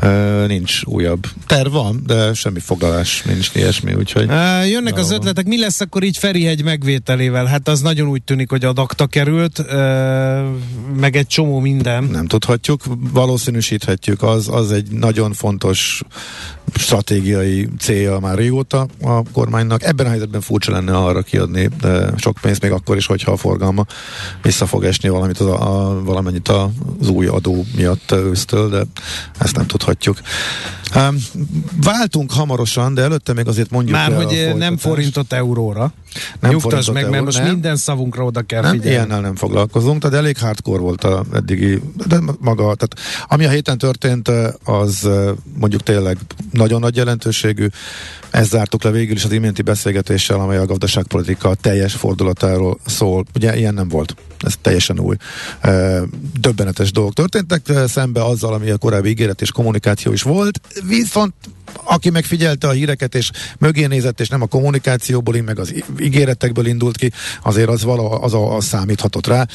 [0.02, 1.28] uh, nincs újabb.
[1.48, 4.30] Terv van, de semmi foglalás nincs ilyesmi, úgyhogy...
[4.30, 7.46] Uh, jönnek az ötletek, mi lesz akkor így Ferihegy megvételével?
[7.46, 9.66] Hát az nagyon úgy tűnik, hogy a dakta került, uh,
[11.00, 12.04] meg egy csomó minden.
[12.04, 16.02] Nem tudhatjuk, valószínűsíthetjük, az, az egy nagyon fontos
[16.76, 19.84] stratégiai célja már régóta a kormánynak.
[19.84, 23.38] Ebben a helyzetben furcsa lenne arra kiadni de sok pénzt, még akkor is, hogyha a
[23.38, 23.86] forgalma
[24.42, 28.84] vissza fog esni valamit az a, a, valamennyit az új adó miatt ősztől, de
[29.40, 30.20] ezt nem tudhatjuk.
[30.96, 31.16] Um,
[31.84, 35.94] váltunk hamarosan, de előtte még azért mondjuk Már, hogy nem forintot euróra.
[36.40, 37.48] Nem Nyugtass meg, mert most nem.
[37.48, 38.92] minden szavunkra oda kell nem, figyelni.
[38.92, 42.96] Ilyennel nem foglalkozunk, tehát elég hardcore volt a eddigi, de maga, tehát
[43.28, 44.32] ami a héten történt,
[44.64, 45.10] az
[45.58, 46.18] mondjuk tényleg
[46.52, 47.68] nagyon nagy jelentőségű.
[48.30, 53.26] Ezt zártuk le végül is az iménti beszélgetéssel, amely a gazdaságpolitika teljes fordulatáról szól.
[53.36, 54.16] Ugye ilyen nem volt.
[54.40, 55.16] Ez teljesen új.
[56.40, 61.34] Döbbenetes dolgok történtek szembe azzal, ami a korábbi ígéret és kommunikáció is volt, viszont
[61.84, 66.98] aki megfigyelte a híreket, és mögé nézett, és nem a kommunikációból, meg az ígéretekből indult
[66.98, 67.12] ki,
[67.44, 69.46] azért az vala, az, a, az számíthatott rá.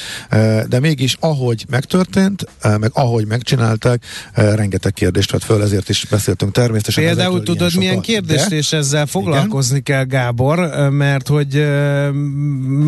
[0.68, 7.04] De mégis, ahogy megtörtént, meg ahogy megcsinálták, rengeteg kérdést vett föl, ezért is beszéltünk természetesen.
[7.04, 8.57] Például tudod, milyen kérdést, de?
[8.57, 9.83] és ezzel foglalkozni igen?
[9.83, 11.54] kell, Gábor, mert hogy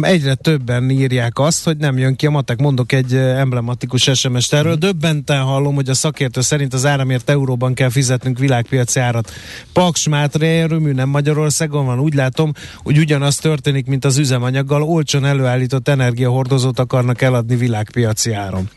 [0.00, 2.58] egyre többen írják azt, hogy nem jön ki a matek.
[2.58, 4.70] Mondok egy emblematikus SMS-t erről.
[4.70, 4.80] Hmm.
[4.80, 9.33] Döbbenten hallom, hogy a szakértő szerint az áramért euróban kell fizetnünk világpiaci árat árat.
[9.72, 10.06] Paks
[10.40, 11.98] erőmű nem Magyarországon van.
[11.98, 12.52] Úgy látom,
[12.83, 14.83] hogy ugyanaz történik, mint az üzemanyaggal.
[14.83, 18.68] Olcsón előállított energiahordozót akarnak eladni világpiaci áron.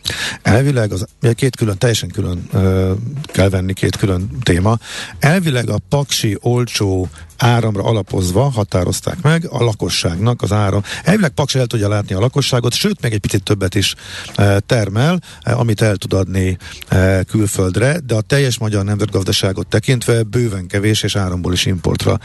[0.42, 2.94] Elvileg az két külön, teljesen külön ö,
[3.26, 4.78] kell venni két külön téma.
[5.20, 7.10] Elvileg a paksi olcsó
[7.44, 10.82] áramra alapozva határozták meg a lakosságnak az ára.
[11.04, 13.96] Elvileg Paks el tudja látni a lakosságot, sőt, meg egy picit többet is
[14.36, 20.24] e, termel, e, amit el tud adni e, külföldre, de a teljes magyar nemzetgazdaságot tekintve
[20.34, 22.20] bőven kevés, és áramból is importra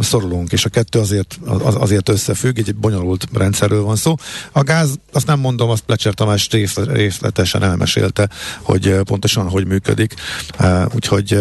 [0.00, 4.14] szorulunk, és a kettő azért, az, azért összefügg, egy bonyolult rendszerről van szó.
[4.52, 8.28] A gáz, azt nem mondom, azt Plecser Tamás részletesen elmesélte,
[8.62, 10.14] hogy pontosan hogy működik,
[10.94, 11.38] úgyhogy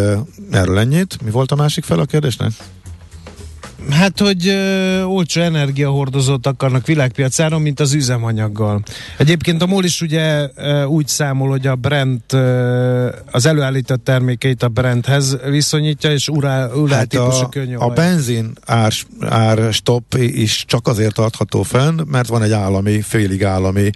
[0.51, 1.21] erről ennyit.
[1.23, 2.51] Mi volt a másik fel a kérdésnek?
[3.89, 8.81] Hát, hogy ö, olcsó energiahordozót akarnak világpiacáron, mint az üzemanyaggal.
[9.17, 14.63] Egyébként a MOL is ugye ö, úgy számol, hogy a Brent ö, az előállított termékeit
[14.63, 20.87] a Brenthez viszonyítja, és urál, urál hát a, a benzin ár, ár stop is csak
[20.87, 23.89] azért tartható fenn, mert van egy állami, félig állami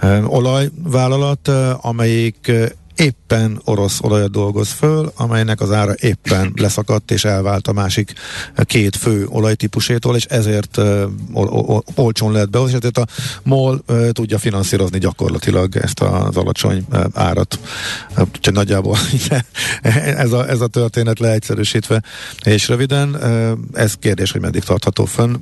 [0.00, 2.50] ö, olajvállalat, ö, amelyik
[2.96, 8.12] éppen orosz olajat dolgoz föl, amelynek az ára éppen leszakadt és elvált a másik
[8.56, 11.02] két fő olajtípusétól, és ezért uh,
[11.94, 13.06] olcsón lehet behozni, ezért a
[13.42, 17.58] MOL uh, tudja finanszírozni gyakorlatilag ezt az alacsony uh, árat.
[18.18, 18.96] Úgyhogy nagyjából
[20.24, 22.02] ez a, ez a történet leegyszerűsítve
[22.44, 23.16] és röviden.
[23.72, 25.34] Ez kérdés, hogy meddig tartható fönn.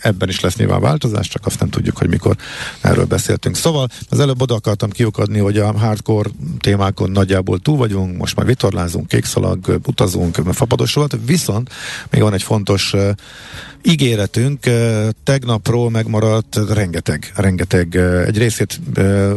[0.00, 2.36] Ebben is lesz nyilván változás, csak azt nem tudjuk, hogy mikor
[2.80, 3.56] erről beszéltünk.
[3.56, 8.36] Szóval az előbb oda akartam kiukadni, hogy a hardcore témák témákon nagyjából túl vagyunk, most
[8.36, 11.70] már vitorlázunk, kékszalag, utazunk, fapadosolat, viszont
[12.10, 13.10] még van egy fontos uh,
[13.82, 19.32] ígéretünk, uh, tegnapról megmaradt rengeteg, rengeteg, uh, egy részét uh,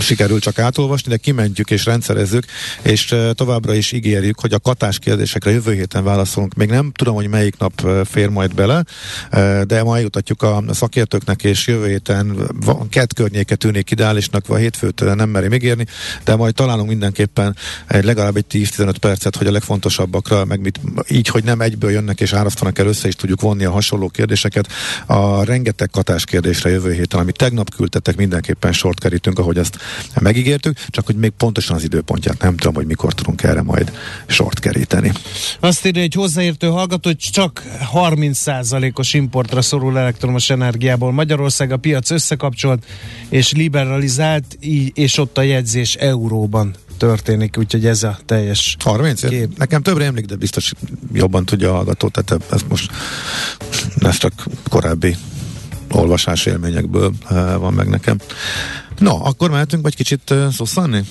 [0.00, 2.44] sikerül csak átolvasni, de kimentjük és rendszerezzük,
[2.82, 6.54] és uh, továbbra is ígérjük, hogy a katás kérdésekre jövő héten válaszolunk.
[6.54, 8.84] Még nem tudom, hogy melyik nap fér majd bele,
[9.32, 12.36] uh, de ma eljutatjuk a szakértőknek, és jövő héten
[12.90, 15.86] kett környéke tűnik ideálisnak, vagy hétfőt nem meri megérni,
[16.24, 21.28] de majd találunk mindenképpen egy legalább egy 10-15 percet, hogy a legfontosabbakra, meg mit, így,
[21.28, 24.68] hogy nem egyből jönnek és árasztanak el össze, és tudjuk vonni a hasonló kérdéseket.
[25.06, 29.78] A rengeteg katás kérdésre jövő héten, amit tegnap küldtetek, mindenképpen sort kerítünk, ahogy ezt
[30.20, 33.92] megígértük, csak hogy még pontosan az időpontját nem tudom, hogy mikor tudunk erre majd
[34.26, 35.12] sort keríteni.
[35.60, 37.62] Azt írja egy hozzáértő hallgató, hogy csak
[37.94, 41.12] 30%-os importra szorul elektromos energiából.
[41.12, 42.86] Magyarország a piac összekapcsolt
[43.28, 44.58] és liberalizált,
[44.94, 46.74] és ott a jegyzés euróban
[47.06, 49.28] történik, úgyhogy ez a teljes 30?
[49.28, 49.58] Kép.
[49.58, 50.72] Nekem többre emlék, de biztos
[51.12, 52.90] jobban tudja a hallgató, tehát ez most
[53.98, 54.32] ez csak
[54.68, 55.16] korábbi
[55.90, 58.18] olvasás élményekből uh, van meg nekem.
[58.98, 61.02] No, akkor mehetünk vagy kicsit uh, szusszanni?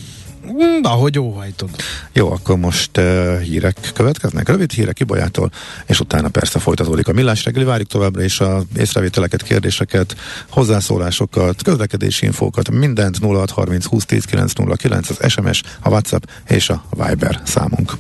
[0.81, 1.69] Ahogy óhajtod.
[2.13, 4.49] Jó, akkor most uh, hírek következnek.
[4.49, 5.51] Rövid hírek Ibolyától,
[5.85, 7.65] és utána persze folytatódik a millás reggeli.
[7.65, 10.15] Várjuk továbbra is a észrevételeket, kérdéseket,
[10.49, 17.41] hozzászólásokat, közlekedési infókat, mindent 0630 20 10 909 az SMS, a WhatsApp és a Viber
[17.43, 17.93] számunk.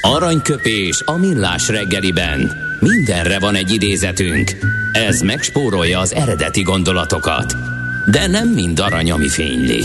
[0.00, 2.52] Aranyköpés a millás reggeliben.
[2.80, 4.56] Mindenre van egy idézetünk.
[4.92, 7.77] Ez megspórolja az eredeti gondolatokat.
[8.10, 9.84] De nem mind arany, ami fényli.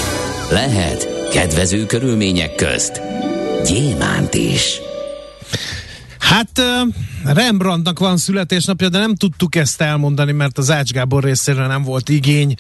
[0.51, 3.01] Lehet kedvező körülmények közt
[3.65, 4.81] gyémánt is.
[6.19, 6.61] Hát
[7.23, 12.09] Rembrandtnak van születésnapja, de nem tudtuk ezt elmondani, mert az Ács Gábor részéről nem volt
[12.09, 12.55] igény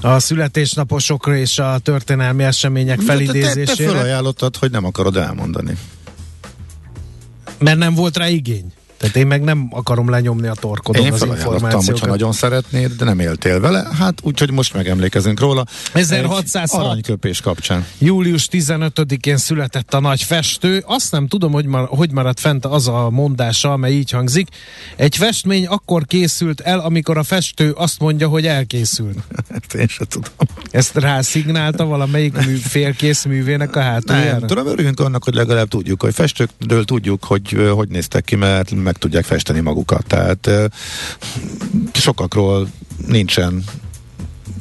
[0.00, 3.64] a születésnaposokra és a történelmi események felidézésére.
[3.64, 5.76] Te, te, te felajánlottad, hogy nem akarod elmondani.
[7.58, 8.72] Mert nem volt rá igény.
[9.00, 11.86] Tehát én meg nem akarom lenyomni a torkodon én az információkat.
[11.86, 15.64] hogyha nagyon szeretnéd, de nem éltél vele, hát úgyhogy most megemlékezünk róla.
[15.92, 17.86] 1606 aranyköpés kapcsán.
[17.98, 20.84] Július 15-én született a nagy festő.
[20.86, 24.48] Azt nem tudom, hogy, mar- hogy maradt fent az a mondása, amely így hangzik.
[24.96, 29.18] Egy festmény akkor készült el, amikor a festő azt mondja, hogy elkészült.
[29.48, 30.30] Ezt én sem tudom.
[30.70, 34.38] Ezt rászignálta valamelyik mű, félkész művének a hátuljára?
[34.38, 38.70] Nem, tudom, örülünk annak, hogy legalább tudjuk, hogy festőkről tudjuk, hogy hogy néztek ki, mert
[38.90, 40.06] meg tudják festeni magukat.
[40.06, 40.50] Tehát
[41.92, 42.68] sokakról
[43.06, 43.64] nincsen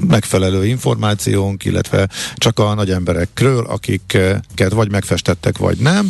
[0.07, 6.09] megfelelő információnk, illetve csak a nagy emberekről, akiket vagy megfestettek, vagy nem.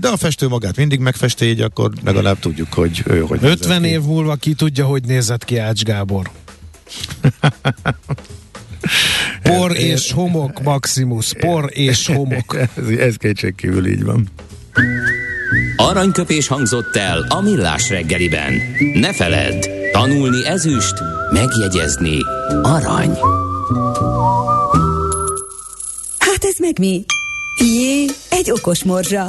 [0.00, 4.00] De a festő magát mindig megfesti, így akkor legalább tudjuk, hogy ő hogy 50 év
[4.00, 6.30] múlva ki tudja, hogy nézett ki Ács Gábor.
[9.42, 11.32] Por és homok, Maximus.
[11.38, 12.56] Por és homok.
[12.76, 14.28] ez, ez kétségkívül így van.
[15.76, 18.54] Aranyköpés hangzott el a millás reggeliben.
[18.94, 20.94] Ne feledd, tanulni ezüst,
[21.30, 22.16] megjegyezni
[22.62, 23.18] arany.
[26.18, 27.04] Hát ez meg mi?
[27.60, 29.26] Jé, egy okos morzsa.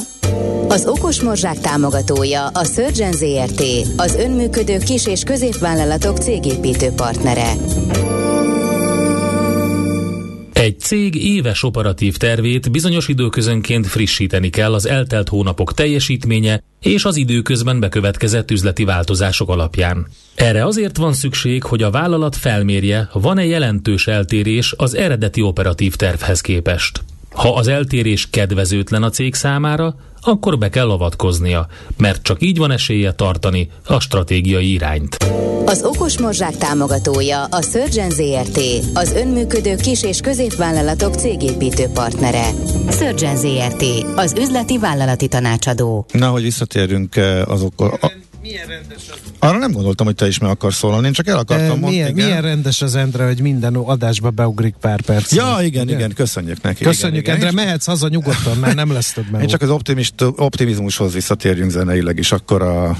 [0.68, 3.64] Az Okos Morzsák támogatója a Surgeon ZRT,
[3.98, 7.54] az önműködő kis- és középvállalatok cégépítő partnere.
[10.64, 17.16] Egy cég éves operatív tervét bizonyos időközönként frissíteni kell az eltelt hónapok teljesítménye és az
[17.16, 20.08] időközben bekövetkezett üzleti változások alapján.
[20.36, 26.42] Erre azért van szükség, hogy a vállalat felmérje, van-e jelentős eltérés az eredeti operatív tervhez
[26.42, 27.04] képest.
[27.34, 31.68] Ha az eltérés kedvezőtlen a cég számára, akkor be kell avatkoznia,
[31.98, 35.18] mert csak így van esélye tartani a stratégiai irányt.
[35.66, 38.60] Az Okos Morzsák támogatója a Surgeon ZRT,
[38.94, 42.50] az önműködő kis- és középvállalatok cégépítő partnere.
[42.90, 43.84] Surgeon ZRT,
[44.16, 46.06] az üzleti vállalati tanácsadó.
[46.12, 47.98] Na, hogy visszatérjünk eh, azokkal.
[48.02, 48.12] A,
[48.44, 51.38] Milyen rendes az, arra nem gondoltam, hogy te is meg akarsz szólalni, én csak el
[51.38, 51.92] akartam e, mondani.
[51.92, 52.26] milyen, igen.
[52.26, 55.32] milyen rendes az Endre, hogy minden adásba beugrik pár perc.
[55.32, 56.84] Ja, igen, igen, köszönjük neki.
[56.84, 57.66] Köszönjük, igen, Endre, igen.
[57.66, 62.32] mehetsz haza nyugodtan, mert nem lesz több Én csak az optimist, optimizmushoz visszatérjünk zeneileg, és
[62.32, 62.98] akkor a,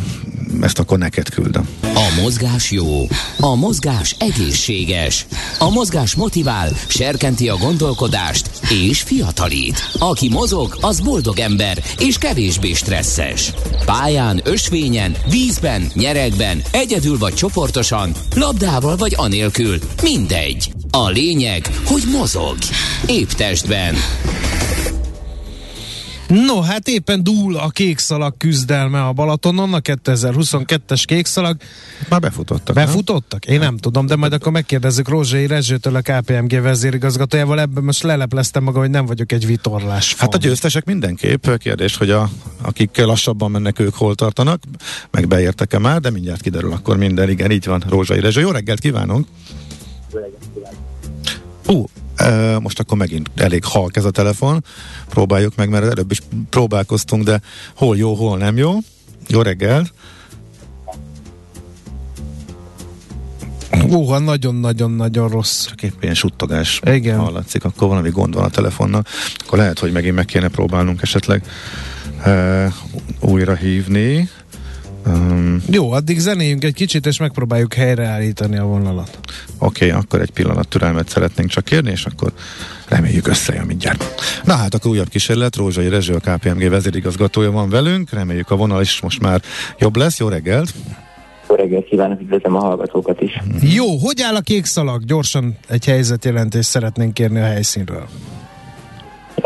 [0.62, 1.68] ezt akkor neked küldöm.
[1.82, 3.08] A mozgás jó,
[3.40, 5.26] a mozgás egészséges,
[5.60, 9.90] a mozgás motivál, serkenti a gondolkodást és fiatalít.
[10.00, 13.54] Aki mozog, az boldog ember és kevésbé stresszes.
[13.86, 20.72] Pályán, ösvényen, vízben, nyeregben, egyedül vagy csoportosan, labdával vagy anélkül, mindegy.
[20.92, 22.58] A lényeg, hogy mozog.
[23.08, 23.96] Épp testben.
[26.34, 31.58] No, hát éppen dúl a kékszalag küzdelme a Balatonon, a 2022-es kékszalag.
[32.10, 32.76] Már befutottak.
[32.76, 32.86] nem?
[32.86, 33.46] Befutottak?
[33.46, 37.60] Én nem tudom, de majd akkor megkérdezzük Rózsai Rezsőtől, a KPMG vezérigazgatójával.
[37.60, 40.16] Ebben most lelepleztem magam, hogy nem vagyok egy vitorlás.
[40.16, 41.50] Hát a győztesek mindenképp.
[41.58, 42.30] Kérdés, hogy a,
[42.62, 44.64] akik lassabban mennek, ők hol tartanak,
[45.12, 47.30] meg beértek-e már, de mindjárt kiderül akkor minden.
[47.30, 48.42] Igen, így van, Rózsai Rezső.
[48.42, 49.28] Jó reggelt kívánunk!
[51.68, 52.03] Ú, e,
[52.60, 54.64] most akkor megint elég halk ez a telefon.
[55.10, 57.42] Próbáljuk meg, mert előbb is próbálkoztunk, de
[57.76, 58.78] hol jó, hol nem jó.
[59.28, 59.94] Jó reggelt!
[63.92, 65.66] Óha, nagyon-nagyon-nagyon rossz.
[65.66, 67.20] Csak épp ilyen suttogás Igen.
[67.20, 69.04] hallatszik, akkor valami gond van a telefonnal.
[69.46, 71.44] Akkor lehet, hogy megint meg kéne próbálnunk esetleg
[72.24, 72.74] e,
[73.20, 74.30] újra hívni.
[75.08, 79.20] Um, Jó, addig zenéljünk egy kicsit, és megpróbáljuk helyreállítani a vonalat.
[79.58, 82.32] Oké, okay, akkor egy pillanat türelmet szeretnénk csak kérni, és akkor
[82.88, 84.06] reméljük összejön mindjárt.
[84.44, 88.82] Na hát, akkor újabb kísérlet, Rózsai Rezső, a KPMG vezérigazgatója van velünk, reméljük a vonal
[88.82, 89.42] is most már
[89.80, 90.74] jobb lesz, jó reggelt!
[91.50, 93.42] Jó reggelt kívánok, üdvözlöm a hallgatókat is.
[93.62, 95.06] Jó, hogy áll a kék szalag?
[95.06, 98.08] Gyorsan egy helyzetjelentést szeretnénk kérni a helyszínről.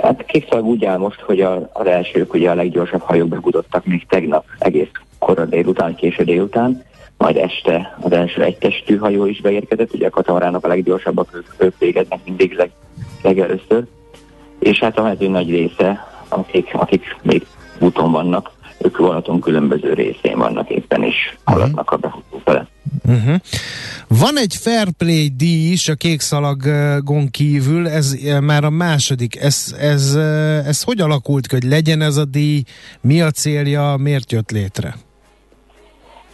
[0.02, 4.06] Hát kékszalag úgy áll most, hogy a, az elsők ugye a leggyorsabb hajók befutottak még
[4.10, 4.88] tegnap egész
[5.28, 6.84] kora délután, késő délután,
[7.18, 11.78] majd este az első egytestű hajó is beérkezett, ugye a katamaránok a leggyorsabbak, ők, ők
[11.78, 12.72] végeznek mindig leg,
[13.22, 13.84] legelőször,
[14.60, 17.46] és hát a mező nagy része, akik, akik még
[17.80, 22.68] úton vannak, ők vonaton különböző részén vannak éppen, és haladnak a befutó fele.
[23.08, 23.36] Uh-huh.
[24.08, 29.36] Van egy fair play díj is a kék szalagon kívül, ez már a második.
[29.42, 32.64] Ez, ez, eh, ez hogy alakult hogy legyen ez a díj?
[33.02, 33.96] Mi a célja?
[33.98, 34.96] Miért jött létre?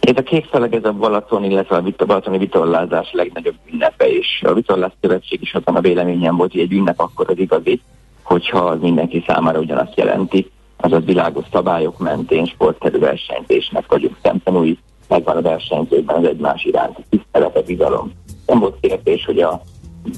[0.04, 4.42] Ez a kék szalag, ez a Balaton, illetve a vita, balatoni vitorlázás legnagyobb ünnepe, és
[4.46, 7.80] a vitorlás szövetség is azon a véleményem volt, hogy egy ünnep akkor az igazi,
[8.22, 15.36] hogyha az mindenki számára ugyanazt jelenti, azaz világos szabályok mentén sportszerű versenyzésnek vagyunk szemtanúi, megvan
[15.36, 18.12] a versenyzőkben az egymás iránti tisztelete, bizalom.
[18.46, 19.60] Nem volt kérdés, hogy a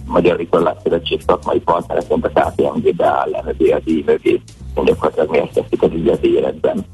[0.06, 4.40] Magyar Vitorlás Szövetség szakmai partnereként a KPMG beáll le mögé a díj mögé,
[4.84, 6.84] gyakorlatilag mi ezt tesszük az üzleti életben.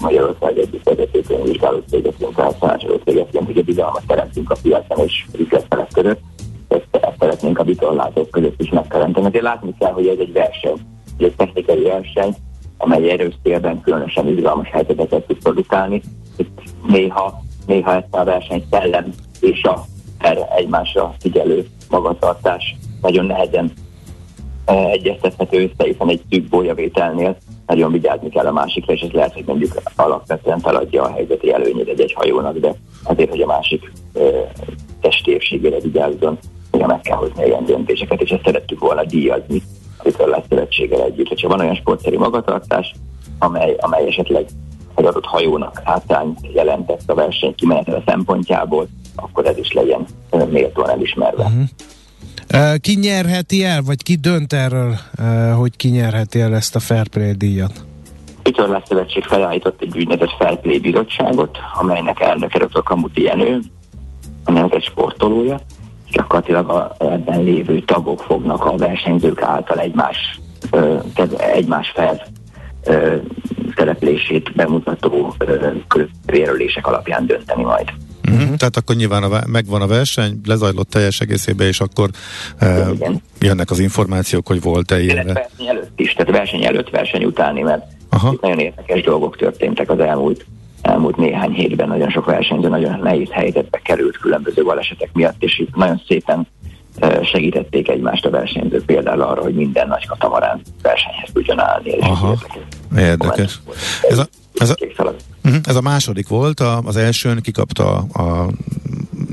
[0.00, 5.26] Magyarország egyik vezető könyvvizsgáló cégeként, tehát tanácsoló cégeként, hogy a bizalmat teremtünk a piacon és
[5.38, 6.20] üzletfelek között.
[6.68, 9.26] Ezt, ezt szeretnénk a vitorlázók között is megteremteni.
[9.26, 10.78] Azért látni kell, hogy ez egy verseny,
[11.18, 12.34] egy technikai verseny,
[12.76, 16.02] amely erős térben különösen izgalmas helyzeteket tud produkálni.
[16.36, 19.84] Itt néha, néha ezt a verseny szellem és a
[20.18, 23.72] erre egymásra figyelő magatartás nagyon nehezen
[24.64, 27.36] eh, egyeztethető össze, hiszen egy szűk bolyavételnél
[27.68, 31.88] nagyon vigyázni kell a másikra, és ez lehet, hogy mondjuk alapvetően feladja a helyzeti előnyét
[31.88, 34.20] egy-egy hajónak, de azért, hogy a másik e,
[35.00, 36.38] testépségére vigyázzon,
[36.72, 39.62] ugye meg kell hozni ilyen döntéseket, és ezt szerettük volna díjazni
[39.98, 41.28] a Vitorlás Szövetséggel együtt.
[41.28, 42.94] Hogyha van olyan sportszerű magatartás,
[43.38, 44.46] amely, amely esetleg
[44.94, 50.90] egy adott hajónak hátrányt jelentett a verseny kimenetele szempontjából, akkor ez is legyen ö, méltóan
[50.90, 51.44] elismerve.
[51.44, 51.62] Uh-huh.
[52.80, 54.94] Ki nyerheti el, vagy ki dönt erről,
[55.56, 57.84] hogy ki nyerheti el ezt a Fair Play díjat?
[58.42, 62.82] Vitorlás Szövetség felállított egy úgynevezett Fair bizottságot, amelynek elnöke dr.
[62.82, 63.60] Kamuti Jenő,
[64.44, 65.60] amelynek egy sportolója,
[66.10, 70.98] gyakorlatilag a, ebben lévő tagok fognak a versenyzők által egymás, ö,
[71.36, 72.26] egymás fel
[72.84, 73.16] ö,
[73.76, 75.34] szereplését bemutató
[76.26, 77.92] körülések alapján dönteni majd.
[78.24, 78.56] Uh-huh.
[78.56, 82.10] Tehát akkor nyilván a, megvan a verseny, lezajlott teljes egészében, és akkor
[82.60, 85.26] uh, jönnek az információk, hogy volt-e ilyen.
[85.26, 88.32] Verseny előtt is, tehát verseny előtt, verseny utáni, mert Aha.
[88.32, 90.44] itt nagyon érdekes dolgok történtek az elmúlt
[90.82, 95.74] elmúlt néhány hétben nagyon sok versenyző nagyon nehéz helyzetbe került különböző balesetek miatt, és itt
[95.74, 96.46] nagyon szépen
[97.22, 101.90] segítették egymást a versenyzők például arra, hogy minden nagy katamarán versenyhez tudjon állni.
[101.90, 102.36] És Aha,
[102.96, 103.60] érdekes.
[104.08, 104.26] Ez a,
[104.58, 104.74] ez, a,
[105.44, 108.48] uh-huh, ez a második volt, a, az elsőn kikapta a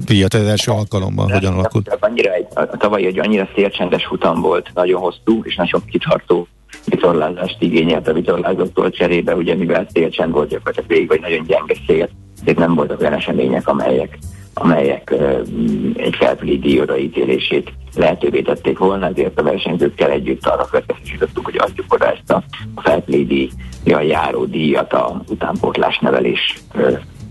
[0.06, 1.98] díjat az első alkalommal, hogyan alakult?
[2.00, 6.48] Annyira egy, a tavalyi egy annyira szélcsendes futam volt, nagyon hosszú és nagyon kitartó
[6.86, 12.10] vitorlázást igényelt a vitorlázóktól cserébe, ugye mivel szélcsend volt gyakorlatilag végig, vagy nagyon gyenge szél,
[12.42, 14.18] ezért nem voltak olyan események, amelyek,
[14.54, 15.40] amelyek uh,
[15.96, 21.94] egy felfili díj odaítélését lehetővé tették volna, ezért a versenyzőkkel együtt arra következtetítottuk, hogy adjuk
[21.94, 22.44] oda ezt a,
[22.76, 23.54] a felfili díjjal
[23.86, 26.58] járó díjat a utánpótlás nevelés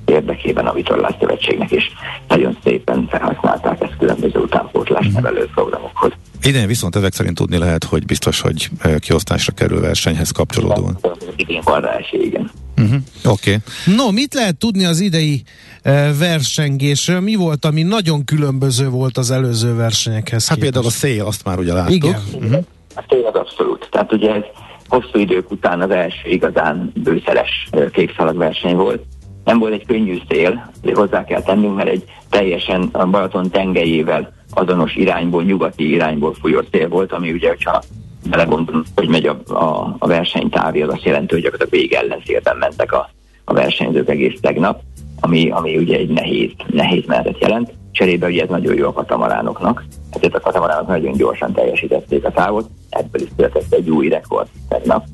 [0.05, 1.85] érdekében a Vitorlás Szövetségnek, és
[2.29, 5.15] nagyon szépen felhasználták ezt különböző utánpótlás mhm.
[5.15, 6.13] nevelő programokhoz.
[6.43, 10.99] Idén viszont ezek szerint tudni lehet, hogy biztos, hogy kiosztásra kerül versenyhez kapcsolódóan.
[11.37, 12.51] Idén van rá esély, igen.
[12.77, 13.01] Uh-huh.
[13.25, 13.59] Oké.
[13.85, 13.95] Okay.
[13.97, 15.43] No, mit lehet tudni az idei
[15.85, 17.21] uh, versengésről?
[17.21, 20.73] Mi volt, ami nagyon különböző volt az előző versenyekhez Hát képest?
[20.73, 21.95] például a szél, azt már ugye láttuk.
[21.95, 22.23] Igen.
[22.33, 22.65] Uh-huh.
[22.95, 23.89] A szél az abszolút.
[23.91, 24.43] Tehát ugye ez
[24.89, 29.03] hosszú idők után az első igazán bőszeles kékszalag volt.
[29.45, 34.95] Nem volt egy könnyű szél, hozzá kell tennünk, mert egy teljesen a Balaton tengelyével azonos
[34.95, 37.83] irányból, nyugati irányból fújó szél volt, ami ugye, hogyha
[38.31, 42.93] belegondolunk, hogy megy a, a, a versenytávi, az azt jelenti, hogy gyakorlatilag végig ellenszélben mentek
[42.93, 43.11] a,
[43.45, 44.81] a versenyzők egész tegnap,
[45.21, 47.73] ami, ami ugye egy nehéz, nehéz menetet jelent.
[47.93, 52.69] Cserébe ugye ez nagyon jó a katamaránoknak, ezért a katamaránok nagyon gyorsan teljesítették a távot,
[52.91, 55.05] ebből is született egy új rekord tegnap,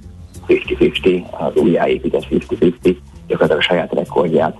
[0.48, 2.96] 50-50, az újjáépített 50-50,
[3.26, 4.56] gyakorlatilag a saját rekordját,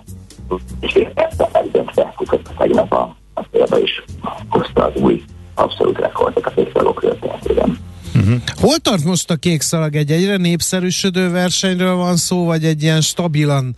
[0.80, 4.04] és perccel megdöntve futott tegnap a a példa is
[4.48, 5.22] hozta az új
[5.54, 7.78] abszolút rekordot a kékszalagok történetében.
[8.14, 8.40] Uh-huh.
[8.60, 9.96] Hol tart most a kék szalag?
[9.96, 13.76] Egy egyre népszerűsödő versenyről van szó, vagy egy ilyen stabilan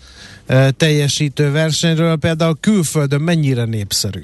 [0.49, 2.17] uh, teljesítő versenyről?
[2.17, 4.21] Például külföldön mennyire népszerű?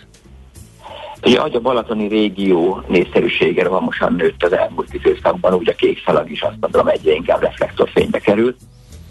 [1.29, 6.43] Ugye, a Balatoni régió népszerűsége rohamosan nőtt az elmúlt időszakban, úgy a kék szalag is
[6.43, 8.57] azt mondom egyre inkább reflektorfénybe kerül.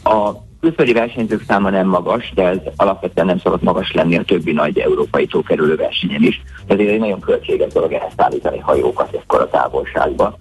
[0.03, 4.51] A külföldi versenyzők száma nem magas, de ez alapvetően nem szokott magas lenni a többi
[4.51, 6.41] nagy európai tókerülő versenyen is.
[6.67, 10.37] Ezért egy nagyon költséges dolog ehhez szállítani hajókat ekkor a távolságba.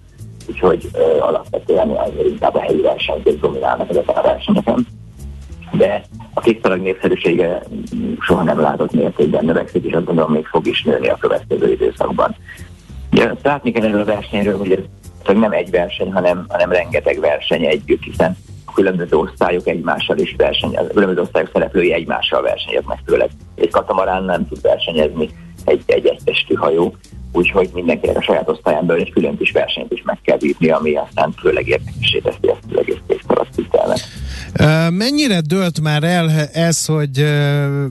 [0.49, 4.87] Úgyhogy ö, alapvetően inkább a helyi versenyzők dominálnak ezeken a versenyeken.
[5.71, 6.01] De
[6.33, 7.63] a kékszalag népszerűsége
[8.19, 12.35] soha nem látott mértékben növekszik, és azt gondolom még fog is nőni a következő időszakban.
[13.11, 17.65] Ja, látni kell erről a versenyről, hogy ez nem egy verseny, hanem, hanem rengeteg verseny
[17.65, 18.37] együtt, hiszen
[18.73, 24.61] különböző osztályok egymással is versenyeznek, különböző osztályok szereplői egymással versenyeznek, főleg egy katamarán nem tud
[24.61, 25.29] versenyezni
[25.65, 26.95] egy, egy egytestű hajó,
[27.31, 30.95] úgyhogy mindenkinek a saját osztályán belül egy külön kis versenyt is meg kell bírni, ami
[30.95, 32.97] aztán főleg érdekessé teszi ezt az egész
[33.93, 34.91] készkalasztitelmet.
[34.91, 37.25] Mennyire dölt már el ez, hogy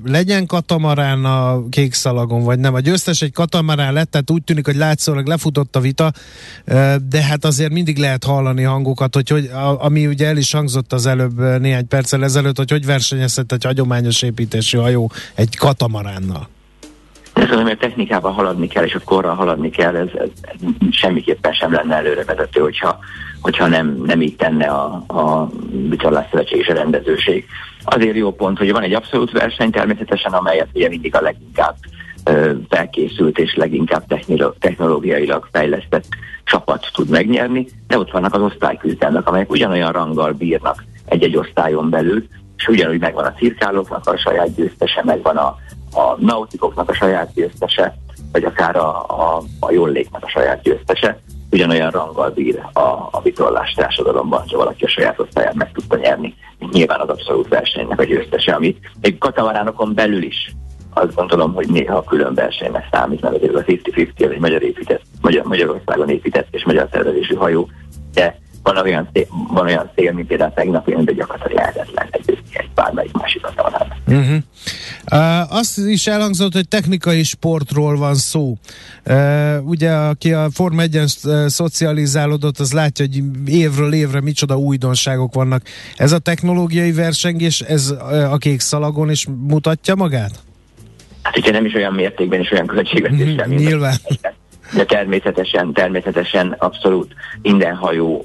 [0.04, 2.74] legyen katamarán a kék szalagon, vagy nem?
[2.74, 6.12] A győztes egy katamarán lett, tehát úgy tűnik, hogy látszólag lefutott a vita,
[7.08, 11.06] de hát azért mindig lehet hallani hangokat, hogy, hogy ami ugye el is hangzott az
[11.06, 16.48] előbb néhány perccel ezelőtt, hogy hogy versenyezhet egy hagyományos építésű hajó egy katamaránnal.
[17.36, 20.28] Ez az, hogy technikával haladni kell, és a korral haladni kell, ez, ez,
[20.90, 22.98] semmiképpen sem lenne előrevezető, hogyha,
[23.40, 25.48] hogyha nem, nem így tenne a, a
[25.88, 27.46] Vitorlás Szövetség és a rendezőség.
[27.84, 31.76] Azért jó pont, hogy van egy abszolút verseny természetesen, amelyet ugye mindig a leginkább
[32.68, 34.04] felkészült és leginkább
[34.58, 36.06] technológiailag fejlesztett
[36.44, 42.26] csapat tud megnyerni, de ott vannak az osztályküzdelmek, amelyek ugyanolyan ranggal bírnak egy-egy osztályon belül,
[42.56, 45.56] és ugyanúgy megvan a cirkálóknak a saját győztese, megvan a
[45.96, 47.96] a nautikoknak a saját győztese,
[48.32, 51.18] vagy akár a, a, a jólléknek a saját győztese,
[51.50, 52.80] ugyanolyan ranggal bír a,
[53.10, 56.34] a vitorlás társadalomban, ha valaki a saját osztályát meg tudta nyerni.
[56.72, 60.54] Nyilván az abszolút versenynek a győztese, ami egy katamaránokon belül is
[60.98, 65.44] azt gondolom, hogy néha a külön versenynek számít, mert a 50-50 egy magyar épített, Magyar,
[65.44, 67.68] Magyarországon épített és magyar szervezésű hajó,
[68.12, 72.70] de van olyan, szél, van olyan szél, mint például tegnap, de gyakorlatilag lehetetlen egy, egy
[72.74, 73.92] bármelyik másik katamarán.
[74.06, 74.36] Uh-huh.
[75.12, 78.56] Uh, azt is elhangzott, hogy technikai sportról van szó.
[79.04, 85.34] Uh, ugye, aki a Form 1 uh, szocializálódott, az látja, hogy évről évre micsoda újdonságok
[85.34, 85.62] vannak.
[85.96, 87.94] Ez a technológiai versengés, ez
[88.30, 90.44] a kék szalagon is mutatja magát?
[91.22, 93.46] Hát ugye nem is olyan mértékben és olyan költségvetéssel.
[93.48, 93.94] Mm, nyilván.
[94.74, 98.24] De természetesen, természetesen abszolút minden hajó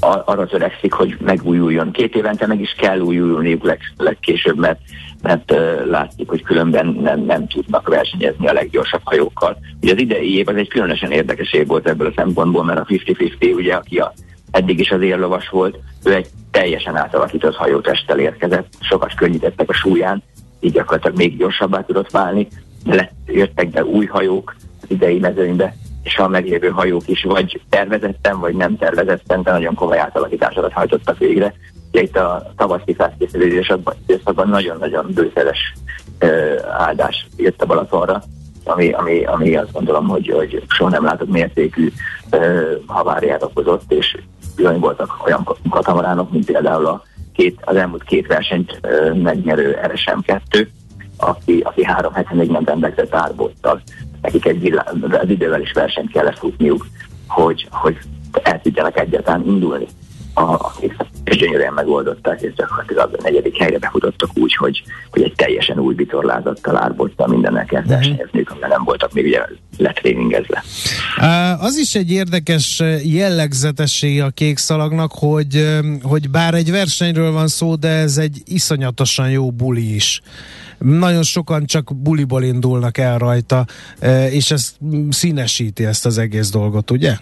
[0.00, 1.90] arra törekszik, hogy megújuljon.
[1.90, 4.80] Két évente meg is kell újulniuk leg, legkésőbb, mert,
[5.22, 9.58] mert uh, látszik, hogy különben nem, nem tudnak versenyezni a leggyorsabb hajókkal.
[9.82, 12.84] Ugye az idei év az egy különösen érdekes év volt ebből a szempontból, mert a
[12.84, 14.12] 50-50, ugye, aki a,
[14.50, 20.22] eddig is az érlovas volt, ő egy teljesen átalakított hajótesttel érkezett, sokat könnyítettek a súlyán,
[20.60, 22.48] így gyakorlatilag még gyorsabbá tudott válni,
[22.84, 24.54] de jöttek be új hajók
[24.90, 29.98] idei mezőnybe, és a meglévő hajók is vagy tervezetten, vagy nem tervezetten, de nagyon komoly
[29.98, 31.54] átalakításokat hajtottak végre.
[31.90, 33.72] Ugye itt a tavaszi felkészülés
[34.06, 35.72] időszakban nagyon-nagyon bőszeres
[36.78, 38.22] áldás jött a Balatonra,
[38.64, 41.92] ami, ami, ami azt gondolom, hogy, hogy soha nem látott mértékű
[42.86, 44.16] haváriát okozott, és
[44.56, 48.80] bizony voltak olyan katamaránok, mint például a két, az elmúlt két versenyt
[49.22, 50.66] megnyerő RSM2,
[51.16, 53.82] aki, aki három hete még nem rendelkezett árbottal.
[54.26, 56.86] Nekik egy az idővel is versenyt kellett futniuk,
[57.26, 57.96] hogy, hogy
[58.42, 59.86] el tudjanak egyáltalán indulni
[60.34, 60.72] a, a
[61.24, 65.94] és gyönyörűen megoldották, és gyakorlatilag a negyedik helyre befutottak úgy, hogy, hogy egy teljesen új
[65.94, 67.96] vitorlázattal árbottal mindennel kell uh-huh.
[67.96, 69.40] versenyezniük, amivel nem voltak még ugye
[69.76, 70.62] letréningezve.
[71.58, 77.74] Az is egy érdekes jellegzetessége a kék szalagnak, hogy, hogy bár egy versenyről van szó,
[77.74, 80.22] de ez egy iszonyatosan jó buli is
[80.78, 83.64] nagyon sokan csak buliból indulnak el rajta,
[84.30, 84.76] és ez
[85.10, 87.12] színesíti ezt az egész dolgot, ugye?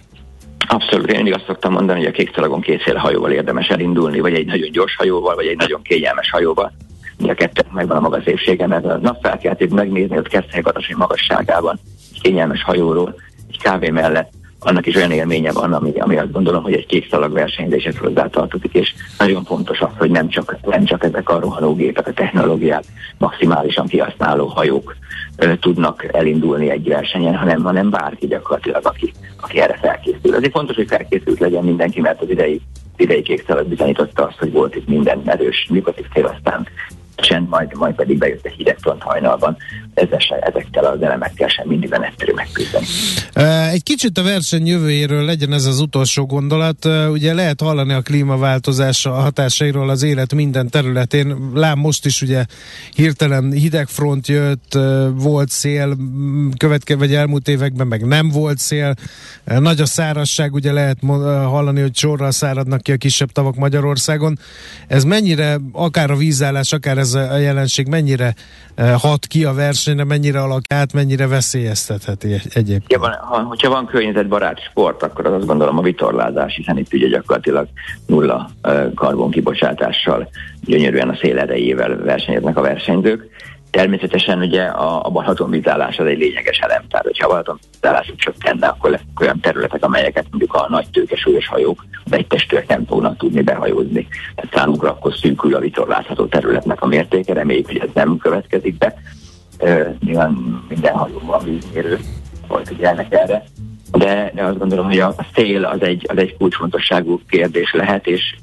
[0.68, 4.34] Abszolút, én mindig azt szoktam mondani, hogy a kék szalagon kétféle hajóval érdemes elindulni, vagy
[4.34, 6.72] egy nagyon gyors hajóval, vagy egy nagyon kényelmes hajóval.
[7.18, 10.62] Mind a kettőnek megvan a maga szépsége, mert a napfelkeltét megnézni, hogy Keszthely
[10.96, 11.80] magasságában,
[12.20, 13.14] kényelmes hajóról,
[13.48, 14.32] egy kávé mellett
[14.64, 18.72] annak is olyan élménye van, ami, ami azt gondolom, hogy egy kék szalag versenyzéshez hozzátartozik,
[18.72, 22.84] és nagyon fontos az, hogy nem csak, nem csak ezek a rohanógépek, a technológiát
[23.18, 24.96] maximálisan kihasználó hajók
[25.36, 30.34] ö, tudnak elindulni egy versenyen, hanem, hanem bárki gyakorlatilag, aki, aki erre felkészül.
[30.34, 32.60] Azért fontos, hogy felkészült legyen mindenki, mert az idei,
[32.96, 36.66] idei kék szalag bizonyította azt, hogy volt itt minden erős nyugatív tél, aztán
[37.14, 39.56] csend, majd, majd pedig bejött a hideg front hajnalban.
[39.94, 42.86] Ezzel, ezekkel az elemekkel sem mindig van egyszerű megküzdeni.
[43.72, 46.84] Egy kicsit a verseny jövőjéről legyen ez az utolsó gondolat.
[47.10, 51.50] Ugye lehet hallani a klímaváltozás hatásairól az élet minden területén.
[51.54, 52.44] Lám most is ugye
[52.94, 54.78] hirtelen hidegfront jött,
[55.14, 55.96] volt szél,
[56.56, 58.94] következő vagy elmúlt években meg nem volt szél.
[59.44, 64.38] Nagy a szárazság, ugye lehet hallani, hogy sorral száradnak ki a kisebb tavak Magyarországon.
[64.86, 68.34] Ez mennyire, akár a vízállás, akár ez a jelenség mennyire
[68.76, 69.52] hat ki a
[69.84, 72.92] versenyre, mennyire alak át, mennyire veszélyeztetheti egyébként?
[72.92, 76.92] Ja, van, ha, hogyha van környezetbarát sport, akkor az azt gondolom a vitorlázás, hiszen itt
[76.92, 77.68] ugye gyakorlatilag
[78.06, 78.50] nulla
[78.94, 80.28] karbonkibocsátással
[80.64, 83.28] gyönyörűen a szél erejével versenyeznek a versenyzők.
[83.70, 88.90] Természetesen ugye a, a balatonvizálás az egy lényeges elem, tehát hogyha a balatonvizálásuk csökkenne, akkor
[88.90, 93.42] lesznek olyan területek, amelyeket mondjuk a nagy tőkesúlyos hajók, de egy testőek nem fognak tudni
[93.42, 94.08] behajózni.
[94.34, 98.94] Tehát számukra akkor szűkül a vitorlázható területnek a mértéke, reméljük, hogy ez nem következik be.
[100.00, 101.98] Nyilván minden hajóban vízmérő
[102.48, 103.44] volt ennek erre.
[103.92, 108.34] De, de azt gondolom, hogy a szél az egy, az egy kulcsfontosságú kérdés lehet, és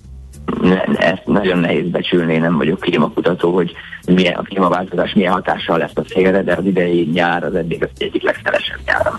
[0.96, 3.72] ezt nagyon nehéz becsülni, nem vagyok klímakutató, hogy
[4.06, 7.90] milyen, a klímaváltozás milyen hatással lesz a szélre, de az idei nyár az eddig az
[7.98, 9.12] egyik legszelesebb nyár,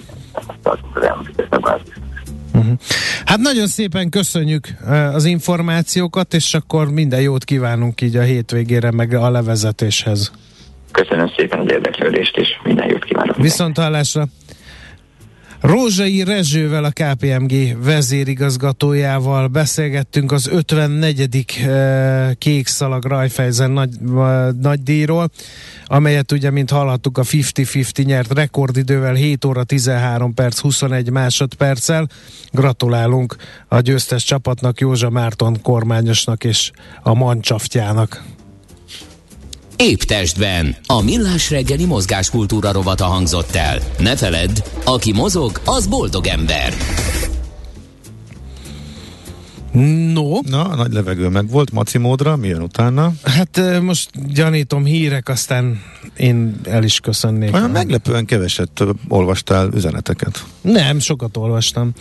[2.54, 2.78] Uh-huh.
[3.24, 4.68] Hát nagyon szépen köszönjük
[5.12, 10.32] az információkat, és akkor minden jót kívánunk így a hétvégére, meg a levezetéshez.
[10.92, 13.36] Köszönöm szépen az érdeklődést, és minden jót kívánok.
[13.36, 14.24] Viszont hallásra!
[15.62, 21.46] Rózsai Rezsővel, a KPMG vezérigazgatójával beszélgettünk az 54.
[21.66, 23.90] Eh, kék szalag Rajfejzen nagy,
[24.60, 25.30] nagy díjról,
[25.86, 32.08] amelyet ugye, mint hallhattuk, a 50-50 nyert rekordidővel 7 óra 13 perc 21 másodperccel.
[32.50, 33.36] Gratulálunk
[33.68, 36.70] a győztes csapatnak, Józsa Márton kormányosnak és
[37.02, 38.22] a Mancsaftjának.
[39.82, 40.76] Épp testben.
[40.86, 43.78] A millás reggeli mozgáskultúra rovata hangzott el.
[43.98, 46.72] Ne feledd, aki mozog, az boldog ember.
[49.72, 50.38] No.
[50.48, 53.12] Na, a nagy levegő meg volt, maci módra, milyen utána?
[53.22, 55.82] Hát most gyanítom hírek, aztán
[56.16, 57.54] én el is köszönnék.
[57.54, 60.44] Olyan meglepően keveset olvastál üzeneteket.
[60.60, 61.92] Nem, sokat olvastam.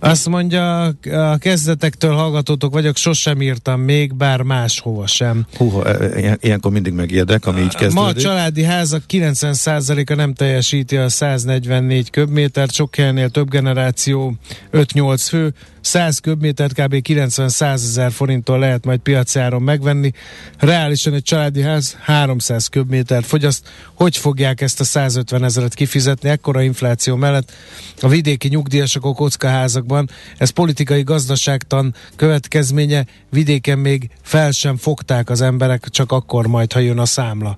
[0.00, 5.46] Azt mondja, a kezdetektől hallgatótok vagyok, sosem írtam még, bár máshova sem.
[5.56, 7.94] Húha, e, e, ilyenkor mindig megijedek, ami így kezdődik.
[7.94, 14.34] Ma a családi házak 90%-a nem teljesíti a 144 köbmétert, sok helynél több generáció,
[14.72, 15.54] 5-8 fő,
[15.88, 16.94] 100 köbmétert kb.
[16.94, 20.12] 90-100 ezer forinttól lehet majd piaci megvenni.
[20.58, 23.68] Reálisan egy családi ház 300 köbmétert fogyaszt.
[23.94, 27.52] Hogy fogják ezt a 150 ezeret kifizetni ekkora infláció mellett
[28.00, 30.10] a vidéki nyugdíjasok a kockaházakban?
[30.38, 33.06] Ez politikai gazdaságtan következménye.
[33.30, 37.56] Vidéken még fel sem fogták az emberek, csak akkor majd, ha jön a számla,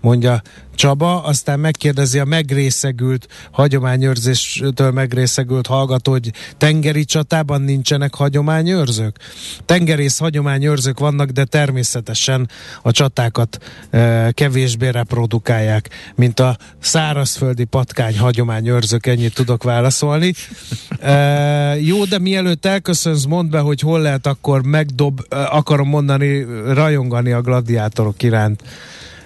[0.00, 0.42] mondja
[0.82, 9.18] Csaba, aztán megkérdezi a megrészegült, hagyományőrzéstől megrészegült hallgató, hogy tengeri csatában nincsenek hagyományőrzők?
[9.64, 12.48] Tengerész hagyományőrzők vannak, de természetesen
[12.82, 13.58] a csatákat
[13.90, 20.32] e, kevésbé reprodukálják, mint a szárazföldi patkány hagyományőrzők, ennyit tudok válaszolni.
[21.00, 21.16] E,
[21.80, 27.32] jó, de mielőtt elköszönsz, mondd be, hogy hol lehet akkor megdob, e, akarom mondani, rajongani
[27.32, 28.62] a gladiátorok iránt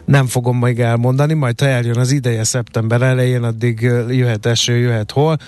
[0.07, 5.11] nem fogom még elmondani, majd ha eljön az ideje szeptember elején, addig jöhet eső, jöhet
[5.11, 5.39] hol.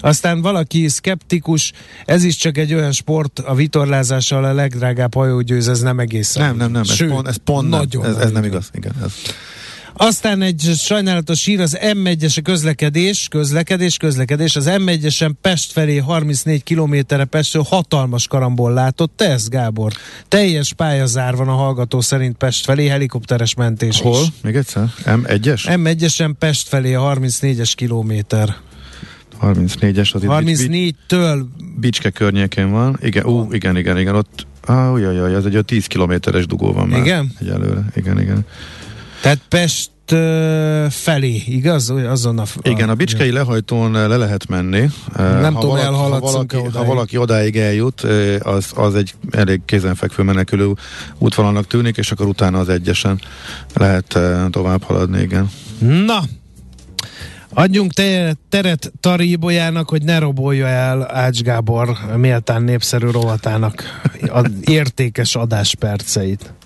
[0.00, 1.72] Aztán valaki szkeptikus,
[2.04, 6.46] ez is csak egy olyan sport, a vitorlázással a legdrágább hajógyőz, ez nem egészen.
[6.46, 8.70] Nem, nem, nem, ez Sőt, pont, ez pont nagyon nem, ez, ez nem igaz.
[8.72, 9.12] Igen, ez.
[10.00, 17.24] Aztán egy sajnálatos hír, az M1-es közlekedés, közlekedés, közlekedés, az M1-esen Pest felé 34 kilométerre
[17.24, 19.20] Pestről hatalmas karambol látott.
[19.20, 19.92] Ez, Gábor?
[20.28, 24.22] Teljes pályazár van a hallgató szerint Pest felé, helikopteres mentés Hol?
[24.22, 24.28] Is.
[24.42, 24.92] Még egyszer?
[25.04, 25.62] M1-es?
[25.64, 28.56] M1-esen Pest felé a 34-es kilométer.
[29.42, 31.44] 34-es az 34-től
[31.80, 32.98] Bicske környékén van.
[33.02, 36.88] Igen, ú, igen, igen, igen, ott Ah, jaj, jaj, ez egy 10 kilométeres dugó van
[36.88, 37.00] már.
[37.00, 37.32] Igen?
[37.40, 38.46] Egyelőre, igen, igen.
[39.20, 39.90] Tehát Pest
[40.90, 41.90] felé, igaz?
[41.90, 44.90] Azon a, a, Igen, a Bicskei lehajtón le lehet menni.
[45.16, 46.74] Nem ha tudom, valaki, ha valaki, odáig.
[46.74, 48.00] ha valaki odáig eljut,
[48.40, 50.72] az, az egy elég kézenfekvő menekülő
[51.18, 53.20] útvonalnak tűnik, és akkor utána az egyesen
[53.74, 54.18] lehet
[54.50, 55.50] tovább haladni, igen.
[55.78, 56.22] Na,
[57.54, 63.82] Adjunk te, teret Taríbolyának, hogy ne robolja el Ács Gábor méltán népszerű rovatának
[64.64, 66.52] értékes adásperceit.